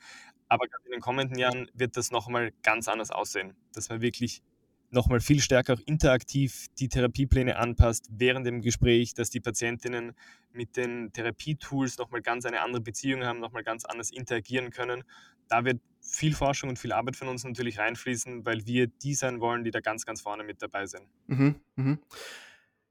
Aber 0.49 0.64
in 0.87 0.92
den 0.92 1.00
kommenden 1.00 1.38
Jahren 1.38 1.69
wird 1.75 1.97
das 1.97 2.11
nochmal 2.11 2.52
ganz 2.64 2.88
anders 2.88 3.11
aussehen, 3.12 3.54
dass 3.73 3.88
man 3.88 4.00
wirklich 4.00 4.42
nochmal 4.91 5.21
viel 5.21 5.41
stärker 5.41 5.75
auch 5.75 5.81
interaktiv 5.87 6.67
die 6.79 6.89
Therapiepläne 6.89 7.57
anpasst 7.57 8.09
während 8.11 8.47
dem 8.47 8.61
Gespräch, 8.61 9.15
dass 9.15 9.31
die 9.31 9.41
Patientinnen 9.41 10.13
mit 10.53 10.77
den 10.77 11.13
Therapietools 11.13 11.99
nochmal 11.99 12.23
ganz 12.23 12.45
eine 12.45 12.61
andere 12.61 12.83
Beziehung 12.83 13.25
haben, 13.25 13.41
nochmal 13.41 13.63
ganz 13.63 13.85
anders 13.85 14.11
interagieren 14.11 14.71
können. 14.71 15.05
Da 15.49 15.65
wird 15.65 15.81
viel 16.01 16.35
Forschung 16.35 16.71
und 16.71 16.79
viel 16.79 16.93
Arbeit 16.93 17.17
von 17.17 17.29
uns 17.29 17.45
natürlich 17.45 17.79
reinfließen, 17.79 18.45
weil 18.45 18.67
wir 18.67 18.87
die 18.89 19.15
sein 19.15 19.41
wollen, 19.41 19.65
die 19.65 19.71
da 19.71 19.81
ganz, 19.81 20.05
ganz 20.05 20.21
vorne 20.21 20.43
mit 20.43 20.61
dabei 20.63 20.87
sind. 20.87 21.07
Mhm, 21.27 21.57
mhm. 21.77 21.99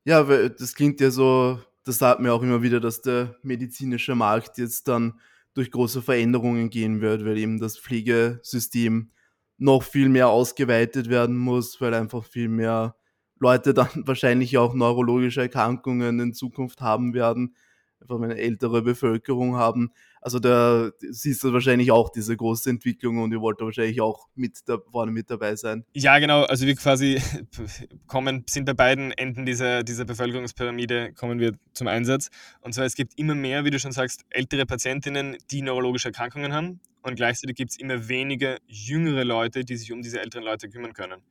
Ja, 0.05 0.23
das 0.23 0.75
klingt 0.75 1.01
ja 1.01 1.11
so, 1.11 1.61
das 1.83 1.97
sagt 1.97 2.21
mir 2.21 2.33
auch 2.33 2.41
immer 2.41 2.61
wieder, 2.61 2.79
dass 2.79 3.01
der 3.01 3.35
medizinische 3.43 4.15
Markt 4.15 4.57
jetzt 4.57 4.87
dann 4.87 5.19
durch 5.53 5.71
große 5.71 6.01
Veränderungen 6.01 6.69
gehen 6.69 7.01
wird, 7.01 7.25
weil 7.25 7.37
eben 7.37 7.59
das 7.59 7.77
Pflegesystem 7.77 9.11
noch 9.59 9.83
viel 9.83 10.09
mehr 10.09 10.29
ausgeweitet 10.29 11.09
werden 11.09 11.37
muss, 11.37 11.79
weil 11.81 11.93
einfach 11.93 12.23
viel 12.23 12.49
mehr 12.49 12.95
Leute 13.39 13.73
dann 13.73 13.89
wahrscheinlich 14.07 14.57
auch 14.57 14.73
neurologische 14.73 15.41
Erkrankungen 15.41 16.19
in 16.19 16.33
Zukunft 16.33 16.81
haben 16.81 17.13
werden, 17.13 17.55
einfach 18.01 18.21
eine 18.21 18.37
ältere 18.37 18.81
Bevölkerung 18.81 19.55
haben. 19.55 19.91
Also 20.21 20.39
da 20.39 20.91
siehst 20.99 21.43
du 21.43 21.53
wahrscheinlich 21.53 21.91
auch 21.91 22.09
diese 22.09 22.35
große 22.35 22.69
Entwicklung 22.69 23.19
und 23.19 23.31
ihr 23.31 23.41
wollt 23.41 23.61
wahrscheinlich 23.61 24.01
auch 24.01 24.27
mit 24.35 24.59
da 24.65 24.77
vorne 24.91 25.11
mit 25.11 25.29
dabei 25.29 25.55
sein. 25.55 25.85
Ja, 25.93 26.19
genau. 26.19 26.43
Also 26.43 26.65
wir 26.65 26.75
quasi 26.75 27.21
kommen, 28.07 28.43
sind 28.47 28.65
bei 28.65 28.73
beiden 28.73 29.11
Enden 29.11 29.45
dieser, 29.45 29.83
dieser 29.83 30.05
Bevölkerungspyramide 30.05 31.13
kommen 31.13 31.39
wir 31.39 31.53
zum 31.73 31.87
Einsatz. 31.87 32.29
Und 32.61 32.73
zwar 32.73 32.85
es 32.85 32.95
gibt 32.95 33.17
immer 33.17 33.35
mehr, 33.35 33.63
wie 33.63 33.69
du 33.69 33.79
schon 33.79 33.91
sagst, 33.91 34.25
ältere 34.29 34.65
Patientinnen, 34.65 35.37
die 35.51 35.61
neurologische 35.61 36.09
Erkrankungen 36.09 36.53
haben. 36.53 36.81
Und 37.01 37.15
gleichzeitig 37.15 37.55
gibt 37.55 37.71
es 37.71 37.79
immer 37.79 38.09
weniger 38.09 38.57
jüngere 38.67 39.23
Leute, 39.23 39.63
die 39.63 39.77
sich 39.77 39.91
um 39.93 40.01
diese 40.01 40.19
älteren 40.19 40.43
Leute 40.43 40.69
kümmern 40.69 40.93
können. 40.93 41.21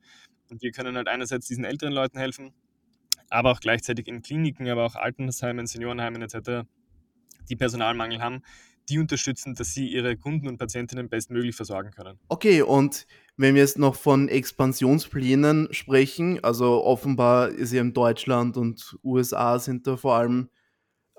Und 0.49 0.63
wir 0.63 0.71
können 0.71 0.95
halt 0.95 1.07
einerseits 1.07 1.47
diesen 1.47 1.63
älteren 1.63 1.93
Leuten 1.93 2.17
helfen, 2.17 2.53
aber 3.29 3.51
auch 3.51 3.59
gleichzeitig 3.59 4.07
in 4.07 4.21
Kliniken, 4.21 4.67
aber 4.69 4.85
auch 4.85 4.95
Altenheimen, 4.95 5.67
Seniorenheimen 5.67 6.21
etc., 6.21 6.67
die 7.49 7.55
Personalmangel 7.55 8.21
haben, 8.21 8.43
die 8.89 8.99
unterstützen, 8.99 9.55
dass 9.55 9.73
sie 9.73 9.87
ihre 9.87 10.17
Kunden 10.17 10.47
und 10.47 10.57
Patientinnen 10.57 11.09
bestmöglich 11.09 11.55
versorgen 11.55 11.91
können. 11.91 12.19
Okay, 12.27 12.61
und 12.61 13.05
wenn 13.37 13.55
wir 13.55 13.61
jetzt 13.61 13.77
noch 13.77 13.95
von 13.95 14.27
Expansionsplänen 14.27 15.69
sprechen, 15.71 16.43
also 16.43 16.83
offenbar 16.83 17.49
ist 17.49 17.71
ja 17.71 17.81
in 17.81 17.93
Deutschland 17.93 18.57
und 18.57 18.97
USA 19.03 19.59
sind 19.59 19.87
da 19.87 19.95
vor 19.95 20.15
allem 20.15 20.49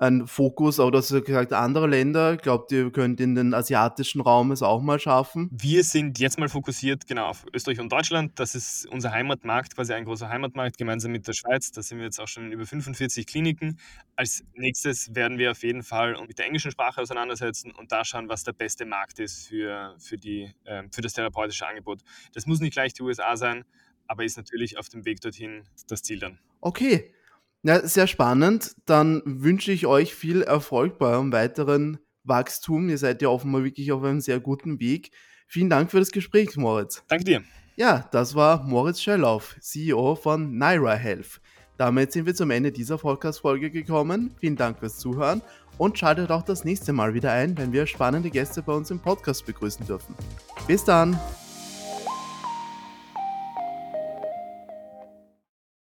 ein 0.00 0.26
Fokus, 0.26 0.80
oder 0.80 1.02
so 1.02 1.20
gesagt 1.20 1.52
andere 1.52 1.86
Länder? 1.86 2.38
Glaubt 2.38 2.72
ihr, 2.72 2.84
ihr 2.84 2.90
könnt 2.90 3.20
in 3.20 3.34
den 3.34 3.52
asiatischen 3.52 4.22
Raum 4.22 4.50
es 4.50 4.62
auch 4.62 4.80
mal 4.80 4.98
schaffen? 4.98 5.50
Wir 5.52 5.84
sind 5.84 6.18
jetzt 6.18 6.38
mal 6.38 6.48
fokussiert 6.48 7.06
genau 7.06 7.26
auf 7.26 7.44
Österreich 7.54 7.80
und 7.80 7.92
Deutschland. 7.92 8.32
Das 8.38 8.54
ist 8.54 8.86
unser 8.86 9.12
Heimatmarkt, 9.12 9.76
quasi 9.76 9.92
ein 9.92 10.06
großer 10.06 10.30
Heimatmarkt, 10.30 10.78
gemeinsam 10.78 11.12
mit 11.12 11.28
der 11.28 11.34
Schweiz. 11.34 11.70
Da 11.70 11.82
sind 11.82 11.98
wir 11.98 12.06
jetzt 12.06 12.18
auch 12.18 12.28
schon 12.28 12.46
in 12.46 12.52
über 12.52 12.64
45 12.64 13.26
Kliniken. 13.26 13.78
Als 14.16 14.42
nächstes 14.54 15.14
werden 15.14 15.36
wir 15.36 15.50
auf 15.50 15.62
jeden 15.62 15.82
Fall 15.82 16.16
mit 16.26 16.38
der 16.38 16.46
englischen 16.46 16.70
Sprache 16.70 17.02
auseinandersetzen 17.02 17.70
und 17.70 17.92
da 17.92 18.04
schauen, 18.04 18.30
was 18.30 18.42
der 18.42 18.52
beste 18.52 18.86
Markt 18.86 19.18
ist 19.18 19.48
für, 19.48 19.94
für, 19.98 20.16
die, 20.16 20.50
äh, 20.64 20.84
für 20.90 21.02
das 21.02 21.12
therapeutische 21.12 21.66
Angebot. 21.66 22.00
Das 22.32 22.46
muss 22.46 22.60
nicht 22.60 22.72
gleich 22.72 22.94
die 22.94 23.02
USA 23.02 23.36
sein, 23.36 23.64
aber 24.06 24.24
ist 24.24 24.38
natürlich 24.38 24.78
auf 24.78 24.88
dem 24.88 25.04
Weg 25.04 25.20
dorthin 25.20 25.64
das 25.88 26.02
Ziel 26.02 26.20
dann. 26.20 26.38
Okay, 26.62 27.12
ja, 27.62 27.86
sehr 27.86 28.06
spannend. 28.06 28.74
Dann 28.86 29.22
wünsche 29.24 29.72
ich 29.72 29.86
euch 29.86 30.14
viel 30.14 30.42
Erfolg 30.42 30.98
bei 30.98 31.06
eurem 31.06 31.32
weiteren 31.32 31.98
Wachstum. 32.24 32.88
Ihr 32.88 32.98
seid 32.98 33.22
ja 33.22 33.28
offenbar 33.28 33.64
wirklich 33.64 33.92
auf 33.92 34.02
einem 34.02 34.20
sehr 34.20 34.40
guten 34.40 34.80
Weg. 34.80 35.10
Vielen 35.46 35.70
Dank 35.70 35.90
für 35.90 35.98
das 35.98 36.10
Gespräch, 36.10 36.56
Moritz. 36.56 37.02
Danke 37.08 37.24
dir. 37.24 37.42
Ja, 37.76 38.08
das 38.12 38.34
war 38.34 38.62
Moritz 38.62 39.00
Schellauf, 39.00 39.56
CEO 39.60 40.14
von 40.14 40.56
Naira 40.58 40.94
Health. 40.94 41.40
Damit 41.76 42.12
sind 42.12 42.26
wir 42.26 42.34
zum 42.34 42.50
Ende 42.50 42.72
dieser 42.72 42.98
Podcast-Folge 42.98 43.70
gekommen. 43.70 44.34
Vielen 44.38 44.56
Dank 44.56 44.80
fürs 44.80 44.98
Zuhören 44.98 45.40
und 45.78 45.98
schaltet 45.98 46.30
auch 46.30 46.42
das 46.42 46.64
nächste 46.64 46.92
Mal 46.92 47.14
wieder 47.14 47.32
ein, 47.32 47.56
wenn 47.56 47.72
wir 47.72 47.86
spannende 47.86 48.28
Gäste 48.28 48.62
bei 48.62 48.74
uns 48.74 48.90
im 48.90 49.00
Podcast 49.00 49.46
begrüßen 49.46 49.86
dürfen. 49.86 50.14
Bis 50.66 50.84
dann! 50.84 51.18